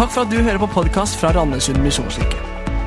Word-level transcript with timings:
Takk 0.00 0.14
for 0.14 0.24
at 0.24 0.30
du 0.32 0.38
hører 0.40 0.56
på 0.56 0.66
podkast 0.72 1.18
fra 1.20 1.28
Randesund 1.36 1.82
misjonskirke. 1.84 2.38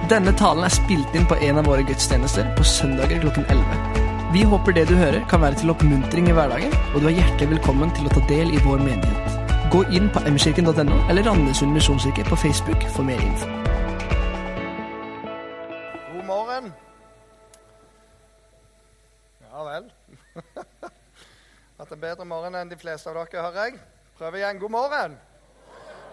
Denne 0.10 0.32
talen 0.34 0.66
er 0.66 0.74
spilt 0.74 1.14
inn 1.14 1.28
på 1.30 1.36
en 1.46 1.60
av 1.62 1.68
våre 1.70 1.84
gudstjenester 1.86 2.48
på 2.58 2.64
søndager 2.66 3.20
klokken 3.22 3.44
11. 3.54 4.30
Vi 4.34 4.42
håper 4.50 4.74
det 4.74 4.88
du 4.90 4.96
hører, 4.98 5.20
kan 5.30 5.44
være 5.44 5.60
til 5.60 5.70
oppmuntring 5.70 6.32
i 6.32 6.34
hverdagen, 6.34 6.72
og 6.74 7.04
du 7.04 7.12
er 7.12 7.20
hjertelig 7.20 7.52
velkommen 7.52 7.92
til 7.94 8.10
å 8.10 8.14
ta 8.16 8.24
del 8.32 8.50
i 8.50 8.62
vår 8.64 8.82
menighet. 8.82 9.36
Gå 9.70 9.84
inn 9.94 10.10
på 10.10 10.24
mkirken.no 10.26 10.96
eller 11.14 11.28
Randesund 11.28 11.78
misjonskirke 11.78 12.26
på 12.32 12.40
Facebook 12.46 12.88
for 12.96 13.06
mer 13.06 13.22
info. 13.22 13.46
God 16.16 16.24
morgen. 16.32 16.72
Ja 19.52 19.68
vel. 19.70 19.86
Hatt 21.78 21.94
en 21.94 22.02
bedre 22.08 22.26
morgen 22.26 22.58
enn 22.58 22.74
de 22.74 22.80
fleste 22.82 23.14
av 23.14 23.22
dere, 23.22 23.46
hører 23.46 23.70
jeg. 23.70 23.78
Prøv 24.18 24.40
igjen. 24.42 24.64
God 24.66 24.76
morgen. 24.80 25.22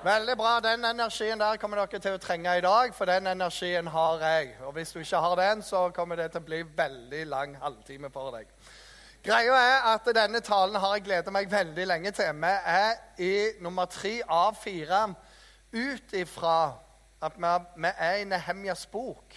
Veldig 0.01 0.37
bra. 0.37 0.61
Den 0.65 0.85
energien 0.85 1.41
der 1.41 1.59
kommer 1.61 1.77
dere 1.83 1.99
til 2.01 2.15
å 2.17 2.21
trenge 2.21 2.55
i 2.57 2.63
dag, 2.65 2.95
for 2.97 3.05
den 3.05 3.27
energien 3.29 3.89
har 3.93 4.23
jeg. 4.25 4.55
Og 4.65 4.73
hvis 4.73 4.95
du 4.95 5.03
ikke 5.03 5.19
har 5.21 5.35
den, 5.37 5.61
så 5.63 5.91
kommer 5.93 6.17
det 6.17 6.31
til 6.33 6.41
å 6.41 6.47
bli 6.47 6.61
veldig 6.77 7.27
lang 7.29 7.57
halvtime 7.61 8.09
for 8.15 8.33
deg. 8.33 8.47
Greia 9.21 9.59
er 9.61 9.89
at 9.91 10.07
denne 10.17 10.41
talen 10.41 10.79
har 10.81 10.95
jeg 10.97 11.05
gledet 11.05 11.35
meg 11.37 11.51
veldig 11.53 11.85
lenge 11.85 12.13
til. 12.17 12.31
Vi 12.33 12.53
er 12.73 12.95
i 13.21 13.35
nummer 13.61 13.91
tre 13.93 14.15
av 14.25 14.57
fire 14.57 15.03
ut 15.75 16.15
ifra 16.17 16.55
at 17.21 17.37
vi 17.37 17.91
er 17.91 18.23
i 18.23 18.25
Nehemjas 18.31 18.87
bok. 18.89 19.37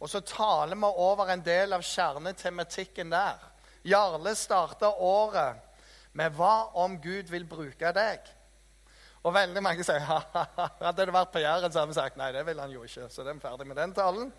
Og 0.00 0.10
så 0.10 0.24
taler 0.26 0.74
vi 0.74 0.90
over 0.90 1.30
en 1.30 1.44
del 1.46 1.76
av 1.78 1.86
kjernetematikken 1.86 3.14
der. 3.14 3.46
Jarle 3.86 4.34
starta 4.34 4.90
året 4.90 5.62
med 6.12 6.34
'Hva 6.34 6.74
om 6.74 6.98
Gud 6.98 7.30
vil 7.30 7.46
bruke 7.46 7.94
deg?' 7.94 8.37
Og 9.28 9.34
veldig 9.34 9.60
mange 9.60 9.84
sier 9.84 10.00
hadde 10.08 11.04
det 11.04 11.12
vært 11.12 11.34
på 11.34 11.42
Jæren, 11.42 11.72
så 11.72 11.82
hadde 11.82 11.92
vi 11.92 11.98
sagt 11.98 12.16
nei, 12.16 12.30
det 12.32 12.46
vil 12.48 12.60
han 12.62 12.72
jo 12.72 12.86
ikke. 12.86 13.10
Så 13.12 13.24
det 13.26 13.34
er 13.34 13.42
ferdig 13.42 13.66
med 13.68 13.76
den 13.76 13.92
talen. 13.96 14.30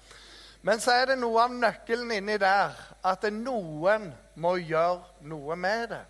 Men 0.66 0.82
så 0.82 0.96
er 0.98 1.12
det 1.12 1.20
noe 1.22 1.44
av 1.46 1.54
nøkkelen 1.56 2.10
inni 2.18 2.40
der 2.42 2.74
at 3.08 3.28
noen 3.32 4.10
må 4.42 4.58
gjøre 4.58 5.28
noe 5.30 5.56
med 5.56 5.94
det. 5.94 6.02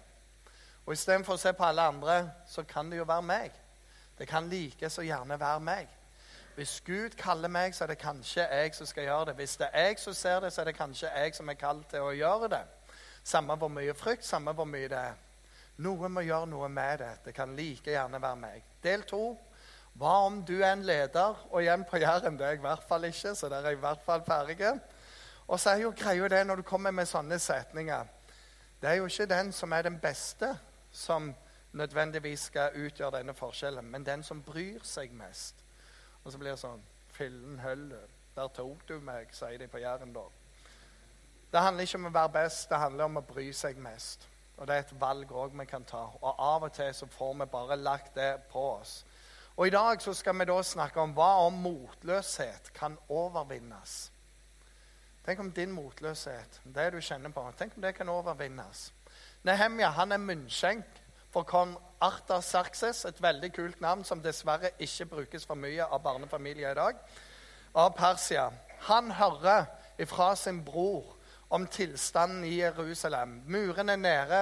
Og 0.88 0.96
istedenfor 0.96 1.36
å 1.36 1.42
se 1.42 1.52
på 1.54 1.68
alle 1.68 1.84
andre, 1.92 2.16
så 2.50 2.64
kan 2.66 2.90
det 2.90 2.98
jo 2.98 3.06
være 3.06 3.26
meg. 3.28 3.58
Det 4.18 4.26
kan 4.28 4.48
like 4.50 4.90
så 4.90 5.06
gjerne 5.06 5.38
være 5.40 5.62
meg. 5.62 5.92
Hvis 6.56 6.80
Gud 6.88 7.14
kaller 7.20 7.52
meg, 7.52 7.76
så 7.76 7.86
er 7.86 7.94
det 7.94 8.02
kanskje 8.02 8.48
jeg 8.48 8.74
som 8.76 8.90
skal 8.90 9.06
gjøre 9.06 9.30
det. 9.30 9.36
Hvis 9.38 9.60
det 9.62 9.70
er 9.70 9.92
jeg 9.92 10.00
som 10.02 10.16
ser 10.18 10.40
det, 10.44 10.54
så 10.54 10.64
er 10.64 10.72
det 10.72 10.80
kanskje 10.80 11.12
jeg 11.14 11.36
som 11.38 11.52
er 11.52 11.60
kalt 11.60 11.86
til 11.92 12.08
å 12.08 12.16
gjøre 12.18 12.50
det. 12.56 12.64
Samme 13.24 13.56
hvor 13.60 13.70
mye 13.72 13.94
frykt, 13.94 14.26
samme 14.26 14.56
hvor 14.58 14.68
mye 14.68 14.90
det 14.90 15.04
er. 15.12 15.22
Noen 15.86 16.12
må 16.12 16.26
gjøre 16.26 16.50
noe 16.50 16.68
med 16.74 17.00
det. 17.00 17.14
Det 17.30 17.36
kan 17.38 17.54
like 17.56 17.94
gjerne 17.94 18.20
være 18.22 18.42
meg. 18.42 18.69
Del 18.84 19.04
to. 19.04 19.38
Hva 20.00 20.14
om 20.26 20.40
du 20.46 20.60
er 20.62 20.74
en 20.74 20.86
leder? 20.88 21.36
Og 21.52 21.62
igjen 21.62 21.84
på 21.90 21.98
Jæren, 21.98 22.38
det 22.38 22.46
er 22.46 22.56
jeg 22.56 22.62
i 22.62 22.68
hvert 22.68 22.84
fall 22.88 23.04
ikke, 23.04 23.36
så 23.36 23.50
der 23.50 23.58
er 23.60 23.74
jeg 23.74 23.80
i 23.80 23.84
hvert 23.84 24.02
fall 24.06 24.24
ferdig. 24.24 24.80
Og 25.48 25.60
så 25.60 25.70
er 25.70 25.84
jo 25.84 25.94
greia 25.98 26.28
det 26.28 26.46
når 26.48 26.62
du 26.62 26.62
kommer 26.62 26.92
med 26.92 27.10
sånne 27.10 27.40
setninger 27.40 28.06
Det 28.82 28.90
er 28.90 28.94
jo 28.94 29.06
ikke 29.06 29.26
den 29.26 29.52
som 29.52 29.72
er 29.72 29.82
den 29.82 29.98
beste, 30.00 30.54
som 30.92 31.34
nødvendigvis 31.74 32.40
skal 32.40 32.78
utgjøre 32.86 33.18
denne 33.18 33.34
forskjellen, 33.34 33.92
men 33.92 34.06
den 34.06 34.24
som 34.24 34.44
bryr 34.44 34.80
seg 34.84 35.12
mest. 35.12 35.56
Og 36.24 36.32
så 36.32 36.38
blir 36.38 36.52
det 36.52 36.62
sånn 36.62 36.82
Fillen 37.12 37.60
hølle. 37.60 38.00
Der 38.36 38.48
tok 38.56 38.86
du 38.88 39.00
meg, 39.04 39.34
sier 39.36 39.58
de 39.60 39.68
på 39.68 39.82
Jæren 39.82 40.14
da. 40.16 40.24
Det 41.52 41.60
handler 41.60 41.84
ikke 41.84 41.98
om 41.98 42.08
å 42.08 42.14
være 42.14 42.32
best, 42.38 42.70
det 42.70 42.80
handler 42.80 43.10
om 43.10 43.20
å 43.20 43.26
bry 43.26 43.50
seg 43.52 43.78
mest. 43.82 44.28
Og 44.60 44.68
det 44.68 44.76
er 44.76 44.84
et 44.84 44.98
valg 45.00 45.32
òg 45.32 45.56
vi 45.56 45.66
kan 45.66 45.86
ta. 45.88 46.04
Og 46.20 46.36
av 46.36 46.68
og 46.68 46.74
til 46.76 46.92
så 46.94 47.08
får 47.08 47.34
vi 47.40 47.50
bare 47.52 47.80
lagt 47.80 48.16
det 48.16 48.34
på 48.52 48.64
oss. 48.74 49.06
Og 49.56 49.68
i 49.68 49.74
dag 49.74 50.02
så 50.02 50.14
skal 50.14 50.36
vi 50.40 50.48
da 50.48 50.62
snakke 50.64 51.02
om 51.02 51.14
hva 51.16 51.30
om 51.48 51.58
motløshet 51.64 52.72
kan 52.76 52.98
overvinnes. 53.10 54.12
Tenk 55.26 55.40
om 55.40 55.52
din 55.52 55.72
motløshet, 55.72 56.62
det 56.64 56.92
du 56.94 57.02
kjenner 57.04 57.32
på, 57.36 57.44
tenk 57.58 57.76
om 57.76 57.84
det 57.84 57.92
kan 57.96 58.10
overvinnes. 58.10 58.90
Nehemja 59.44 59.92
han 59.96 60.12
er 60.16 60.24
munnskjenk 60.24 61.02
for 61.32 61.44
kong 61.44 61.76
Arthur 62.02 62.42
Sarkses, 62.42 63.04
et 63.06 63.22
veldig 63.22 63.52
kult 63.54 63.82
navn 63.84 64.04
som 64.08 64.24
dessverre 64.24 64.72
ikke 64.80 65.10
brukes 65.12 65.46
for 65.46 65.60
mye 65.60 65.86
av 65.86 66.02
barnefamilier 66.04 66.72
i 66.72 66.80
dag, 66.80 67.04
av 67.76 67.92
Persia. 67.98 68.50
Han 68.88 69.12
hører 69.12 69.68
ifra 70.00 70.34
sin 70.40 70.64
bror 70.66 71.19
om 71.50 71.68
tilstanden 71.68 72.44
i 72.44 72.60
Jerusalem. 72.60 73.42
Murene 73.48 73.94
er 73.94 73.98
nede, 74.04 74.42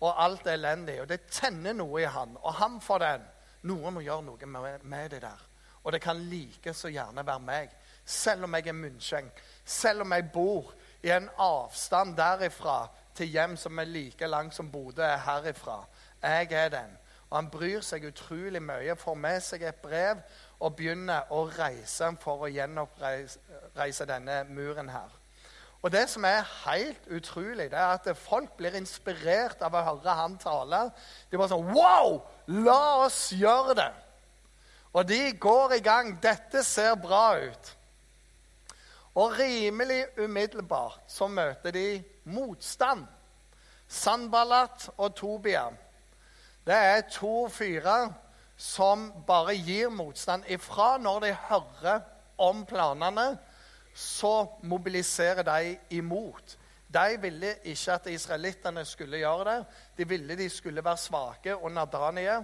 og 0.00 0.24
alt 0.24 0.46
er 0.46 0.58
elendig. 0.58 1.00
Og 1.02 1.08
det 1.08 1.26
tenner 1.30 1.72
noe 1.76 2.02
i 2.02 2.10
han, 2.10 2.36
og 2.42 2.54
han 2.60 2.80
får 2.80 3.04
den. 3.04 3.26
Noen 3.70 3.96
må 3.96 4.04
gjøre 4.04 4.26
noe 4.26 4.46
med, 4.46 4.84
med 4.84 5.10
det 5.10 5.22
der. 5.24 5.46
Og 5.84 5.92
det 5.92 6.00
kan 6.00 6.20
like 6.28 6.74
så 6.74 6.88
gjerne 6.88 7.26
være 7.26 7.44
meg. 7.44 7.72
Selv 8.04 8.44
om 8.44 8.54
jeg 8.54 8.68
er 8.68 8.76
munnskjenk, 8.76 9.40
selv 9.64 10.04
om 10.04 10.12
jeg 10.12 10.28
bor 10.32 10.74
i 11.02 11.12
en 11.12 11.28
avstand 11.40 12.16
derifra 12.16 12.88
til 13.16 13.32
hjem 13.32 13.56
som 13.56 13.78
er 13.78 13.88
like 13.88 14.28
langt 14.28 14.54
som 14.54 14.70
Bodø 14.72 15.02
er 15.02 15.20
herifra. 15.24 15.84
Jeg 16.22 16.52
er 16.52 16.68
den. 16.68 16.96
Og 17.30 17.36
han 17.36 17.50
bryr 17.50 17.80
seg 17.80 18.04
utrolig 18.08 18.62
mye, 18.62 18.96
får 18.96 19.14
med 19.18 19.40
seg 19.42 19.64
et 19.64 19.80
brev 19.82 20.20
og 20.60 20.76
begynner 20.76 21.32
å 21.32 21.44
reise 21.50 22.12
for 22.20 22.44
å 22.44 22.52
gjenoppreise 22.52 24.08
denne 24.08 24.44
muren 24.48 24.92
her. 24.92 25.23
Og 25.84 25.92
Det 25.92 26.06
som 26.08 26.24
er 26.24 26.46
helt 26.64 27.08
utrolig, 27.12 27.66
det 27.70 27.76
er 27.78 27.90
at 27.92 28.06
folk 28.16 28.54
blir 28.56 28.72
inspirert 28.78 29.60
av 29.60 29.74
å 29.76 29.82
høre 29.84 30.14
han 30.16 30.38
tale. 30.40 30.86
De 31.28 31.36
bare 31.36 31.50
sånn 31.52 31.74
Wow! 31.76 32.22
La 32.64 33.04
oss 33.04 33.26
gjøre 33.36 33.76
det! 33.76 33.90
Og 34.94 35.04
de 35.08 35.20
går 35.36 35.76
i 35.76 35.82
gang. 35.84 36.14
Dette 36.22 36.62
ser 36.64 36.94
bra 36.96 37.36
ut. 37.36 37.72
Og 39.20 39.36
rimelig 39.36 40.06
umiddelbart 40.16 41.04
så 41.10 41.28
møter 41.28 41.74
de 41.76 41.88
motstand. 42.32 43.04
Sanballat 43.84 44.88
og 44.96 45.12
Tobia. 45.18 45.68
Det 46.64 46.74
er 46.74 47.08
to 47.12 47.44
fyrer 47.52 48.08
som 48.56 49.10
bare 49.26 49.52
gir 49.58 49.92
motstand 49.92 50.48
ifra 50.48 50.94
når 50.96 51.26
de 51.26 51.36
hører 51.50 52.06
om 52.40 52.64
planene 52.64 53.34
så 53.94 54.46
mobiliserer 54.62 55.42
de 55.42 55.78
imot. 55.90 56.58
De 56.94 57.18
ville 57.20 57.54
ikke 57.64 57.92
at 57.92 58.06
israelittene 58.06 58.84
skulle 58.84 59.18
gjøre 59.18 59.44
det. 59.50 59.66
De 59.98 60.08
ville 60.08 60.36
de 60.38 60.48
skulle 60.50 60.84
være 60.84 60.96
svake 60.96 61.56
og 61.56 61.72
nadranige. 61.72 62.40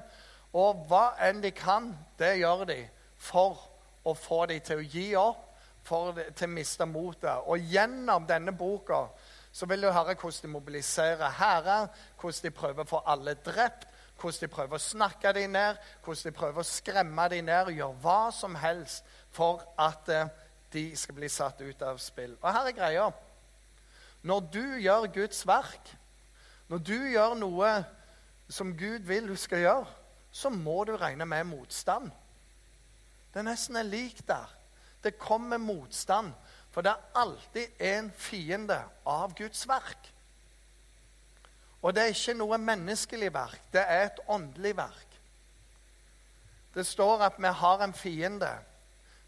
Og 0.53 0.87
hva 0.91 1.13
enn 1.29 1.43
de 1.43 1.51
kan, 1.55 1.93
det 2.19 2.39
gjør 2.41 2.65
de 2.71 2.81
for 3.21 3.59
å 4.05 4.15
få 4.15 4.47
dem 4.51 4.63
til 4.65 4.81
å 4.81 4.87
gi 4.87 5.07
opp, 5.19 5.47
for 5.87 6.19
til 6.37 6.49
å 6.49 6.55
miste 6.55 6.87
motet. 6.87 7.47
Og 7.47 7.71
gjennom 7.71 8.27
denne 8.27 8.53
boka 8.53 9.05
så 9.53 9.67
vil 9.67 9.83
du 9.83 9.91
høre 9.91 10.15
hvordan 10.15 10.43
de 10.43 10.53
mobiliserer 10.53 11.39
hærer, 11.39 11.89
hvordan 12.21 12.43
de 12.43 12.51
prøver 12.55 12.85
å 12.85 12.91
få 12.91 13.03
alle 13.07 13.35
drept, 13.35 13.87
hvordan 14.21 14.41
de 14.41 14.53
prøver 14.55 14.77
å 14.77 14.85
snakke 14.85 15.33
dem 15.35 15.57
ned, 15.57 15.79
hvordan 16.05 16.31
de 16.31 16.37
prøver 16.37 16.63
å 16.63 16.69
skremme 16.69 17.29
dem 17.33 17.49
ned, 17.49 17.73
gjøre 17.75 17.99
hva 18.03 18.21
som 18.35 18.55
helst 18.61 19.07
for 19.35 19.63
at 19.79 20.11
eh, 20.11 20.31
de 20.73 20.85
skal 20.97 21.15
bli 21.15 21.29
satt 21.29 21.61
ut 21.61 21.83
av 21.83 21.99
spill. 22.03 22.37
Og 22.41 22.53
her 22.53 22.69
er 22.71 22.77
greia. 22.77 23.09
Når 24.23 24.41
du 24.53 24.65
gjør 24.83 25.09
Guds 25.15 25.43
verk, 25.47 25.95
når 26.69 26.85
du 26.87 26.97
gjør 27.11 27.35
noe 27.41 27.73
som 28.51 28.75
Gud 28.79 29.07
vil 29.09 29.29
du 29.29 29.37
skal 29.37 29.65
gjøre, 29.65 29.87
så 30.33 30.51
må 30.51 30.85
du 30.85 30.95
regne 30.97 31.27
med 31.27 31.49
motstand. 31.51 32.11
Det 33.33 33.43
er 33.43 33.49
nesten 33.49 33.79
er 33.79 33.89
lik 33.89 34.23
der. 34.29 34.51
Det 35.03 35.19
kommer 35.19 35.59
motstand. 35.59 36.33
For 36.71 36.87
det 36.87 36.93
er 36.93 37.19
alltid 37.19 37.83
en 37.83 38.11
fiende 38.15 38.79
av 39.07 39.35
Guds 39.35 39.67
verk. 39.69 40.11
Og 41.83 41.95
det 41.95 42.03
er 42.03 42.15
ikke 42.15 42.37
noe 42.37 42.59
menneskelig 42.61 43.31
verk, 43.33 43.63
det 43.73 43.83
er 43.83 44.03
et 44.07 44.19
åndelig 44.29 44.75
verk. 44.77 45.15
Det 46.75 46.85
står 46.87 47.25
at 47.27 47.39
vi 47.41 47.51
har 47.63 47.83
en 47.83 47.95
fiende 47.97 48.51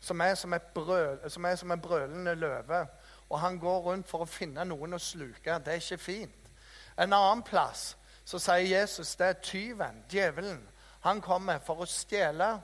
som 0.02 0.20
er 0.20 0.34
som, 0.34 0.54
brøl, 0.74 1.18
som 1.30 1.44
er 1.46 1.56
som 1.56 1.70
en 1.70 1.80
brølende 1.80 2.34
løve. 2.34 2.86
Og 3.30 3.40
han 3.40 3.58
går 3.58 3.80
rundt 3.86 4.08
for 4.10 4.24
å 4.24 4.28
finne 4.28 4.64
noen 4.66 4.96
å 4.96 5.00
sluke. 5.00 5.58
Det 5.62 5.72
er 5.72 5.80
ikke 5.80 6.02
fint. 6.02 6.50
En 6.98 7.14
annen 7.14 7.44
plass 7.46 7.92
så 8.24 8.38
sier 8.42 8.66
Jesus 8.66 9.14
det 9.18 9.28
er 9.28 9.40
tyven, 9.42 10.02
djevelen. 10.10 10.60
Han 11.06 11.22
kommer 11.22 11.62
for 11.64 11.82
å 11.82 11.88
stjele, 11.88 12.54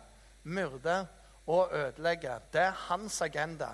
myrde 0.43 1.00
og 1.49 1.73
ødelegge. 1.75 2.37
Det 2.52 2.62
er 2.69 2.82
hans 2.88 3.23
agenda. 3.25 3.73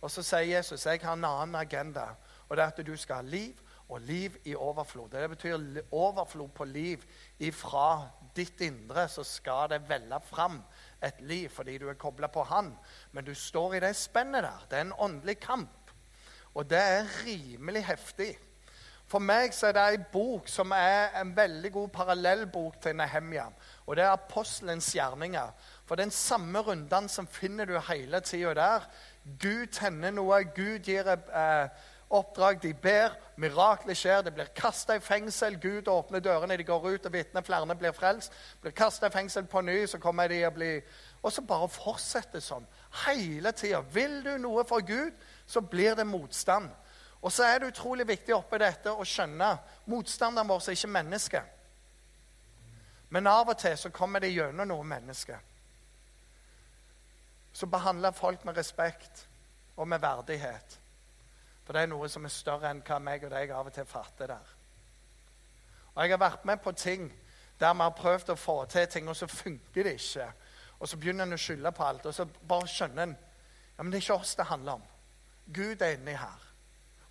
Og 0.00 0.12
så 0.12 0.22
sier 0.24 0.56
Jesus 0.58 0.86
jeg 0.86 1.02
har 1.02 1.16
en 1.16 1.26
annen 1.26 1.58
agenda, 1.58 2.12
og 2.48 2.56
det 2.56 2.64
er 2.64 2.74
at 2.74 2.86
du 2.86 2.94
skal 3.00 3.24
ha 3.24 3.26
liv 3.26 3.56
og 3.88 4.00
liv 4.00 4.36
i 4.44 4.54
overflod. 4.54 5.10
Det 5.10 5.30
betyr 5.30 5.82
overflod 5.94 6.52
på 6.54 6.64
liv 6.64 7.04
ifra 7.38 8.06
ditt 8.36 8.60
indre, 8.60 9.08
så 9.08 9.24
skal 9.24 9.70
det 9.72 9.84
velle 9.88 10.20
fram 10.26 10.60
et 11.04 11.20
liv 11.20 11.48
fordi 11.52 11.78
du 11.78 11.88
er 11.90 11.98
kobla 12.00 12.30
på 12.32 12.44
Han. 12.48 12.72
Men 13.12 13.24
du 13.24 13.34
står 13.34 13.74
i 13.74 13.80
det 13.84 13.96
spennet 13.96 14.44
der. 14.44 14.66
Det 14.70 14.78
er 14.78 14.88
en 14.88 14.98
åndelig 14.98 15.38
kamp. 15.40 15.92
Og 16.54 16.70
det 16.70 16.80
er 16.80 17.10
rimelig 17.26 17.84
heftig. 17.84 18.36
For 19.06 19.22
meg 19.22 19.52
så 19.54 19.68
er 19.68 19.76
det 19.76 19.82
ei 19.86 19.98
bok 20.12 20.48
som 20.50 20.72
er 20.74 21.12
en 21.20 21.30
veldig 21.36 21.70
god 21.72 21.90
parallellbok 21.94 22.80
til 22.82 22.96
Nehemja. 22.98 23.44
Og 23.86 23.96
det 23.96 24.02
er 24.02 24.16
apostelens 24.16 24.88
gjerninger. 24.96 25.52
For 25.86 25.94
den 25.94 26.10
samme 26.10 26.58
runddansen 26.58 27.28
finner 27.30 27.70
du 27.70 27.76
hele 27.86 28.20
tida 28.20 28.54
der. 28.58 28.88
Gud 29.42 29.70
tenner 29.76 30.10
noe, 30.10 30.40
Gud 30.56 30.82
gir 30.88 31.06
eh, 31.12 31.68
oppdrag, 32.08 32.62
de 32.62 32.74
ber, 32.74 33.14
miraklet 33.36 33.98
skjer, 33.98 34.22
det 34.22 34.32
blir 34.34 34.48
kasta 34.54 34.96
i 34.96 35.02
fengsel, 35.02 35.58
Gud 35.60 35.88
åpner 35.88 36.22
dørene, 36.22 36.56
de 36.56 36.64
går 36.64 36.86
ut 36.94 37.06
og 37.06 37.12
vitner, 37.12 37.42
flere 37.42 37.74
blir 37.74 37.92
frelst. 37.92 38.32
Blir 38.62 38.74
kasta 38.76 39.10
i 39.10 39.14
fengsel 39.14 39.46
på 39.50 39.60
ny, 39.60 39.86
så 39.86 39.98
kommer 39.98 40.28
de 40.28 40.44
og 40.46 40.54
blir 40.54 40.82
Og 41.22 41.32
så 41.32 41.42
bare 41.42 41.66
fortsetter 41.68 42.40
sånn 42.40 42.66
hele 43.06 43.50
tida. 43.52 43.80
Vil 43.80 44.20
du 44.22 44.36
noe 44.38 44.62
for 44.64 44.80
Gud, 44.86 45.12
så 45.46 45.60
blir 45.60 45.96
det 45.96 46.06
motstand. 46.06 46.70
Og 47.20 47.32
så 47.32 47.42
er 47.42 47.58
det 47.58 47.72
utrolig 47.72 48.06
viktig 48.06 48.34
oppi 48.36 48.58
dette 48.62 48.92
å 48.92 49.04
skjønne 49.04 49.56
motstanderen 49.90 50.46
vår 50.46 50.62
er 50.68 50.76
ikke 50.76 50.92
menneske. 50.92 51.42
Men 53.10 53.26
av 53.26 53.48
og 53.48 53.58
til 53.58 53.74
så 53.78 53.90
kommer 53.90 54.22
det 54.22 54.30
gjennom 54.30 54.68
noen 54.68 54.86
mennesker. 54.86 55.38
Så 57.52 57.66
behandler 57.66 58.14
folk 58.14 58.44
med 58.44 58.56
respekt 58.56 59.26
og 59.76 59.88
med 59.88 60.00
verdighet. 60.00 60.78
For 61.66 61.74
det 61.74 61.82
er 61.82 61.90
noe 61.90 62.08
som 62.08 62.24
er 62.24 62.32
større 62.32 62.70
enn 62.70 62.84
hva 62.86 62.98
meg 63.02 63.26
og 63.26 63.32
deg 63.34 63.50
av 63.50 63.66
og 63.66 63.74
til 63.74 63.88
fatter 63.90 64.30
der. 64.30 64.56
Og 65.94 66.02
Jeg 66.02 66.12
har 66.12 66.22
vært 66.22 66.44
med 66.44 66.62
på 66.62 66.72
ting 66.72 67.08
der 67.58 67.72
vi 67.74 67.82
har 67.82 67.94
prøvd 67.96 68.34
å 68.34 68.36
få 68.36 68.64
til 68.70 68.86
ting, 68.86 69.08
og 69.08 69.16
så 69.16 69.26
funker 69.26 69.82
det 69.82 69.94
ikke. 69.96 70.26
Og 70.78 70.88
så 70.88 70.96
begynner 71.00 71.24
en 71.24 71.32
å 71.32 71.40
skylde 71.40 71.72
på 71.72 71.84
alt, 71.84 72.06
og 72.06 72.14
så 72.14 72.26
bare 72.26 72.68
skjønner 72.68 73.02
en 73.02 73.16
ja, 73.76 73.82
men 73.82 73.92
det 73.92 73.98
er 73.98 74.04
ikke 74.06 74.20
oss 74.22 74.34
det 74.36 74.48
handler 74.48 74.78
om. 74.78 74.84
Gud 75.52 75.82
er 75.84 75.96
inni 75.96 76.14
her. 76.16 76.44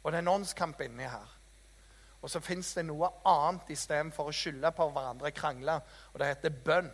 Og 0.04 0.12
det 0.12 0.18
er 0.18 0.24
en 0.24 0.34
åndskamp 0.34 0.81
inni 0.81 1.06
her. 1.06 1.34
Og 2.22 2.30
så 2.30 2.42
fins 2.42 2.72
det 2.74 2.88
noe 2.88 3.12
annet 3.30 3.69
istedenfor 3.75 4.31
å 4.31 4.34
skylde 4.34 4.72
på 4.74 4.88
hverandre, 4.90 5.30
krangle, 5.31 5.75
og 6.13 6.22
det 6.22 6.30
heter 6.31 6.56
bønn. 6.66 6.90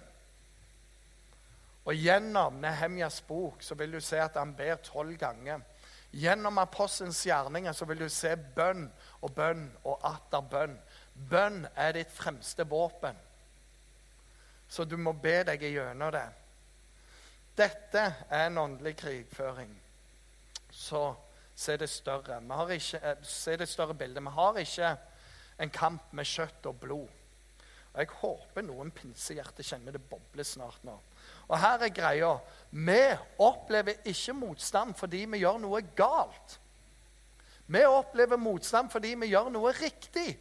Og 1.87 1.95
gjennom 1.95 2.59
Nehemjas 2.61 3.21
bok 3.25 3.63
så 3.63 3.75
vil 3.79 3.95
du 3.95 4.01
se 4.03 4.19
at 4.19 4.35
han 4.37 4.51
ber 4.55 4.75
tolv 4.83 5.15
ganger. 5.19 5.63
Gjennom 6.11 6.57
apostelens 6.59 7.21
gjerninger 7.25 7.73
så 7.73 7.85
vil 7.87 8.03
du 8.03 8.09
se 8.11 8.33
bønn 8.55 8.87
og 9.23 9.31
bønn 9.35 9.63
og 9.87 10.03
atter 10.07 10.43
bønn. 10.51 10.73
Bønn 11.31 11.63
er 11.75 11.95
ditt 11.95 12.11
fremste 12.11 12.65
våpen. 12.67 13.15
Så 14.71 14.83
du 14.87 14.97
må 14.99 15.13
be 15.13 15.41
deg 15.47 15.63
gjennom 15.63 16.11
det. 16.15 16.27
Dette 17.55 18.03
er 18.29 18.45
en 18.47 18.57
åndelig 18.57 18.95
krigføring. 18.99 19.71
Så 20.71 21.03
se 21.55 21.77
det 21.77 21.89
større. 21.91 22.39
Vi 22.41 22.59
har 22.59 22.69
ikke, 22.75 22.97
eh, 22.97 23.23
se 23.23 23.57
det 23.57 23.69
større 23.69 23.93
bildet. 23.93 24.23
Vi 24.23 24.29
har 24.29 24.57
ikke 24.57 24.97
en 25.59 25.69
kamp 25.69 26.13
med 26.13 26.25
kjøtt 26.25 26.65
og 26.65 26.79
blod. 26.79 27.09
Og 27.93 27.99
Jeg 27.99 28.07
håper 28.07 28.61
noen 28.61 28.91
pinsehjerter 28.91 29.63
kjenner 29.63 29.91
det 29.91 30.09
boble 30.09 30.43
snart 30.43 30.83
nå. 30.83 30.99
Og 31.51 31.59
her 31.59 31.83
er 31.83 31.93
greia. 31.93 32.31
Vi 32.71 33.01
opplever 33.43 33.99
ikke 34.07 34.33
motstand 34.33 34.95
fordi 34.95 35.25
vi 35.27 35.41
gjør 35.43 35.59
noe 35.59 35.81
galt. 35.97 36.57
Vi 37.71 37.83
opplever 37.87 38.39
motstand 38.39 38.91
fordi 38.91 39.13
vi 39.19 39.33
gjør 39.33 39.51
noe 39.51 39.73
riktig. 39.75 40.31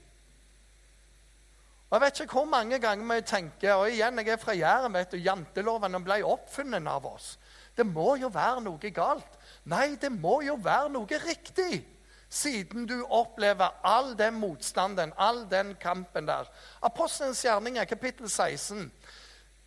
Og 1.90 1.96
Jeg 1.96 2.00
vet 2.04 2.20
ikke 2.22 2.38
hvor 2.38 2.46
mange 2.46 2.78
ganger 2.78 3.14
vi 3.14 3.22
tenker 3.26 3.74
og 3.74 3.90
igjen, 3.90 4.18
Jeg 4.18 4.28
er 4.28 4.36
fra 4.36 4.54
Jæren. 4.54 4.92
vet 4.94 5.10
du, 5.10 5.16
Janteloven 5.16 6.04
ble 6.04 6.22
oppfunnet 6.24 6.86
av 6.86 7.06
oss. 7.06 7.38
Det 7.76 7.86
må 7.86 8.14
jo 8.16 8.28
være 8.28 8.60
noe 8.60 8.90
galt. 8.94 9.38
Nei, 9.64 9.96
det 9.96 10.12
må 10.12 10.40
jo 10.42 10.54
være 10.54 10.90
noe 10.90 11.18
riktig. 11.26 11.84
Siden 12.30 12.86
du 12.86 13.02
opplever 13.10 13.80
all 13.82 14.14
den 14.18 14.34
motstanden, 14.38 15.12
all 15.18 15.48
den 15.50 15.74
kampen 15.74 16.28
der. 16.28 16.46
Apostelens 16.82 17.42
gjerninger, 17.42 17.84
kapittel 17.84 18.30
16. 18.30 18.92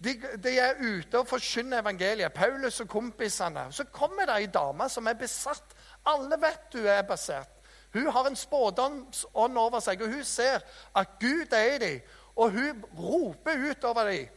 De, 0.03 0.13
de, 0.43 0.59
er 0.59 0.79
ute 0.81 1.19
og 1.19 1.27
forkynner 1.27 1.79
evangeliet. 1.79 2.33
Paulus 2.33 2.79
og 2.83 2.89
kompisene. 2.91 3.67
Så 3.71 3.85
kommer 3.91 4.27
det 4.27 4.35
ei 4.35 4.47
dame 4.51 4.89
som 4.89 5.07
er 5.07 5.19
besatt. 5.19 5.75
Alle 6.05 6.39
vet 6.41 6.67
du 6.73 6.81
er 6.83 7.05
besatt. 7.07 7.49
Hun 7.93 8.09
har 8.11 8.27
en 8.27 8.35
spådomsånd 8.35 9.57
over 9.57 9.79
seg, 9.79 10.01
og 10.01 10.09
hun 10.15 10.23
ser 10.25 10.63
at 10.95 11.19
Gud 11.21 11.53
er 11.53 11.75
i 11.75 11.77
dem. 11.83 12.15
Og 12.35 12.51
hun 12.51 12.85
roper 12.97 13.69
utover 13.69 14.09
dem. 14.09 14.31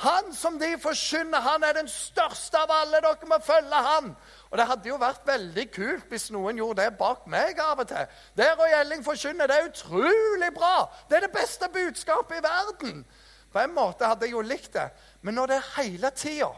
Han 0.00 0.34
som 0.34 0.58
de 0.58 0.78
forkynner, 0.80 1.40
han 1.40 1.64
er 1.66 1.74
den 1.76 1.88
største 1.88 2.56
av 2.56 2.70
alle. 2.72 3.02
Dere 3.04 3.28
må 3.28 3.36
følge 3.44 3.80
han. 3.84 4.14
Og 4.50 4.58
Det 4.58 4.66
hadde 4.66 4.88
jo 4.88 4.96
vært 4.96 5.26
veldig 5.26 5.66
kult 5.74 6.06
hvis 6.08 6.30
noen 6.32 6.56
gjorde 6.56 6.86
det 6.86 6.96
bak 6.98 7.26
meg 7.28 7.60
av 7.60 7.82
og 7.82 7.88
til. 7.90 8.06
Det 8.38 8.46
Roy 8.56 8.72
Elling 8.78 9.04
forkynner, 9.04 9.50
det 9.50 9.58
er 9.58 9.68
utrolig 9.68 10.54
bra. 10.54 10.88
Det 11.10 11.18
er 11.18 11.26
det 11.26 11.34
beste 11.34 11.68
budskapet 11.74 12.38
i 12.38 12.46
verden. 12.46 13.04
På 13.52 13.58
en 13.58 13.74
måte 13.74 14.06
hadde 14.06 14.28
jeg 14.28 14.36
jo 14.36 14.42
likt 14.46 14.72
det. 14.74 14.88
Men 15.22 15.34
når 15.34 15.50
det 15.50 15.56
er 15.56 15.70
hele 15.76 16.10
tida, 16.14 16.50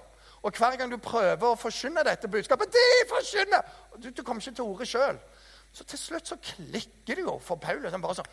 og 0.43 0.57
hver 0.59 0.77
gang 0.77 0.91
du 0.91 0.99
prøver 0.99 1.45
å 1.47 1.59
forkynne 1.59 2.03
dette 2.03 2.29
budskapet 2.29 2.73
De 2.75 2.87
forkynner! 3.11 3.69
Du, 3.97 4.11
du 4.11 4.23
kommer 4.27 4.43
ikke 4.43 4.57
til 4.59 4.65
ordet 4.65 4.89
sjøl. 4.91 5.21
Så 5.73 5.85
til 5.89 6.01
slutt 6.01 6.29
så 6.29 6.37
klikker 6.43 7.21
det 7.21 7.25
jo 7.25 7.37
for 7.41 7.61
Paulus. 7.63 7.93
Han 7.93 8.03
bare 8.03 8.19
sånn 8.21 8.33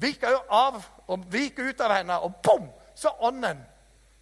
Viker 0.00 0.32
jo 0.32 0.38
av 0.54 0.78
og 1.12 1.26
viker 1.28 1.66
ut 1.68 1.82
av 1.84 1.92
henne, 1.92 2.16
og 2.24 2.38
bom! 2.44 2.70
Så 2.96 3.10
er 3.10 3.26
ånden 3.28 3.60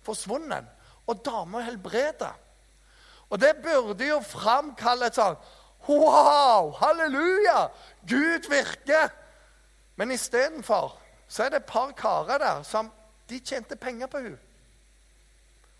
forsvunnet. 0.06 0.66
Og 1.06 1.22
dama 1.24 1.62
helbreder. 1.64 2.34
Og 3.30 3.40
det 3.40 3.54
burde 3.62 4.08
jo 4.08 4.18
framkalle 4.24 5.08
et 5.08 5.18
sånn 5.18 5.38
Wow! 5.88 6.72
Halleluja! 6.80 7.68
Gud 8.08 8.50
virker! 8.50 9.12
Men 9.96 10.10
istedenfor 10.14 10.96
så 11.28 11.44
er 11.44 11.52
det 11.52 11.62
et 11.62 11.70
par 11.70 11.92
karer 11.96 12.42
der 12.42 12.62
som 12.66 12.90
de 13.28 13.38
tjente 13.38 13.76
penger 13.76 14.06
på 14.06 14.18
henne. 14.18 14.38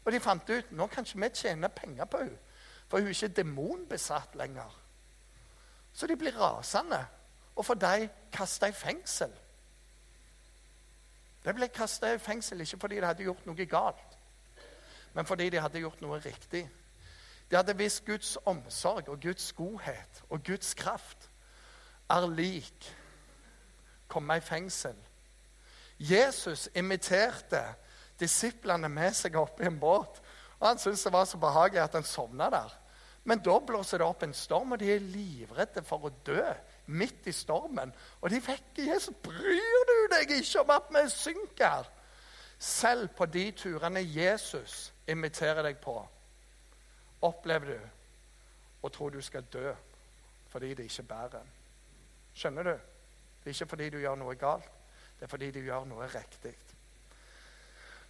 Og 0.05 0.13
de 0.13 0.21
fant 0.21 0.51
ut 0.51 0.71
nå 0.73 0.87
kan 0.87 1.05
ikke 1.05 1.21
vi 1.21 1.29
tjene 1.35 1.69
penger 1.69 2.05
på 2.05 2.23
henne, 2.23 2.39
for 2.89 2.99
hun 2.99 3.07
er 3.07 3.17
ikke 3.17 3.29
demonbesatt 3.43 4.37
lenger. 4.41 4.81
Så 5.93 6.07
de 6.07 6.17
blir 6.17 6.37
rasende 6.41 7.07
og 7.57 7.65
for 7.67 7.75
de 7.75 8.09
kasta 8.33 8.69
i 8.71 8.73
fengsel. 8.73 9.33
De 11.45 11.55
ble 11.55 11.69
kasta 11.69 12.13
i 12.15 12.19
fengsel 12.19 12.61
ikke 12.61 12.79
fordi 12.81 13.01
de 13.01 13.07
hadde 13.07 13.27
gjort 13.27 13.47
noe 13.47 13.67
galt, 13.67 14.19
men 15.15 15.27
fordi 15.27 15.51
de 15.51 15.61
hadde 15.61 15.83
gjort 15.83 16.01
noe 16.01 16.21
riktig. 16.25 16.69
De 17.51 17.57
hadde 17.57 17.77
visst 17.77 18.05
Guds 18.07 18.37
omsorg 18.47 19.09
og 19.09 19.21
Guds 19.21 19.53
godhet 19.53 20.23
og 20.29 20.45
Guds 20.45 20.75
kraft 20.75 21.31
er 22.11 22.27
lik 22.31 22.89
komme 24.09 24.37
i 24.37 24.41
fengsel 24.45 24.97
Jesus 25.99 26.69
inviterte 26.75 27.63
disiplene 28.19 28.89
med 28.91 29.15
seg 29.17 29.37
opp 29.39 29.61
i 29.61 29.67
en 29.67 29.79
båt. 29.81 30.21
og 30.59 30.67
Han 30.67 30.79
syntes 30.79 31.05
det 31.07 31.13
var 31.13 31.25
så 31.27 31.39
behagelig 31.39 31.83
at 31.83 31.95
han 31.99 32.07
sovna 32.07 32.51
der. 32.51 32.75
Men 33.25 33.43
da 33.45 33.59
blåser 33.61 33.99
det 34.01 34.07
opp 34.07 34.23
en 34.25 34.35
storm, 34.35 34.73
og 34.73 34.81
de 34.81 34.93
er 34.95 35.05
livredde 35.05 35.83
for 35.85 36.07
å 36.07 36.15
dø 36.25 36.43
midt 36.87 37.27
i 37.29 37.35
stormen. 37.37 37.93
Og 38.23 38.31
de 38.33 38.41
vekker 38.41 38.89
Jesus. 38.89 39.15
Bryr 39.23 39.85
du 39.91 39.97
deg 40.15 40.33
ikke 40.39 40.63
om 40.63 40.73
at 40.73 40.89
vi 40.95 41.03
synker? 41.13 41.91
Selv 42.59 43.13
på 43.15 43.27
de 43.27 43.51
turene 43.53 44.01
Jesus 44.03 44.89
inviterer 45.07 45.63
deg 45.63 45.77
på, 45.83 45.95
opplever 47.23 47.75
du 47.75 47.79
og 48.83 48.93
tror 48.95 49.11
du 49.11 49.21
skal 49.23 49.47
dø 49.53 49.75
fordi 50.49 50.73
det 50.75 50.89
ikke 50.89 51.03
bærer. 51.03 51.47
Skjønner 52.35 52.63
du? 52.63 52.75
Det 53.45 53.51
er 53.51 53.55
ikke 53.55 53.71
fordi 53.75 53.91
du 53.91 53.99
gjør 54.01 54.17
noe 54.19 54.35
galt. 54.41 54.78
Det 55.19 55.27
er 55.27 55.31
fordi 55.31 55.51
de 55.51 55.67
gjør 55.67 55.85
noe 55.91 56.07
riktig. 56.13 56.55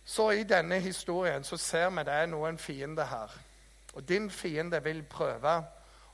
Så 0.04 0.30
i 0.30 0.44
denne 0.48 0.78
historien 0.80 1.44
så 1.44 1.56
ser 1.60 1.90
vi 1.90 2.04
det 2.04 2.14
er 2.14 2.28
noen 2.28 2.58
fiender 2.58 3.08
her. 3.08 3.32
Og 3.94 4.08
din 4.08 4.30
fiende 4.30 4.80
vil 4.84 5.02
prøve 5.08 5.54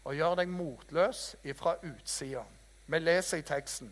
å 0.05 0.15
gjøre 0.15 0.43
deg 0.43 0.51
motløs 0.55 1.35
fra 1.59 1.77
utsida. 1.83 2.45
Vi 2.87 2.99
leser 2.99 3.41
i 3.41 3.47
teksten. 3.47 3.91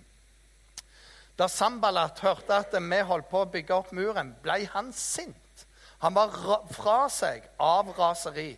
Da 1.39 1.49
Sambalat 1.49 2.21
hørte 2.21 2.59
at 2.61 2.75
vi 2.77 3.01
holdt 3.09 3.31
på 3.31 3.43
å 3.43 3.51
bygge 3.51 3.75
opp 3.75 3.93
muren, 3.97 4.35
ble 4.43 4.67
han 4.75 4.93
sint. 4.93 5.67
Han 6.03 6.15
var 6.15 6.35
fra 6.75 7.07
seg 7.11 7.47
av 7.63 7.95
raseri. 7.97 8.53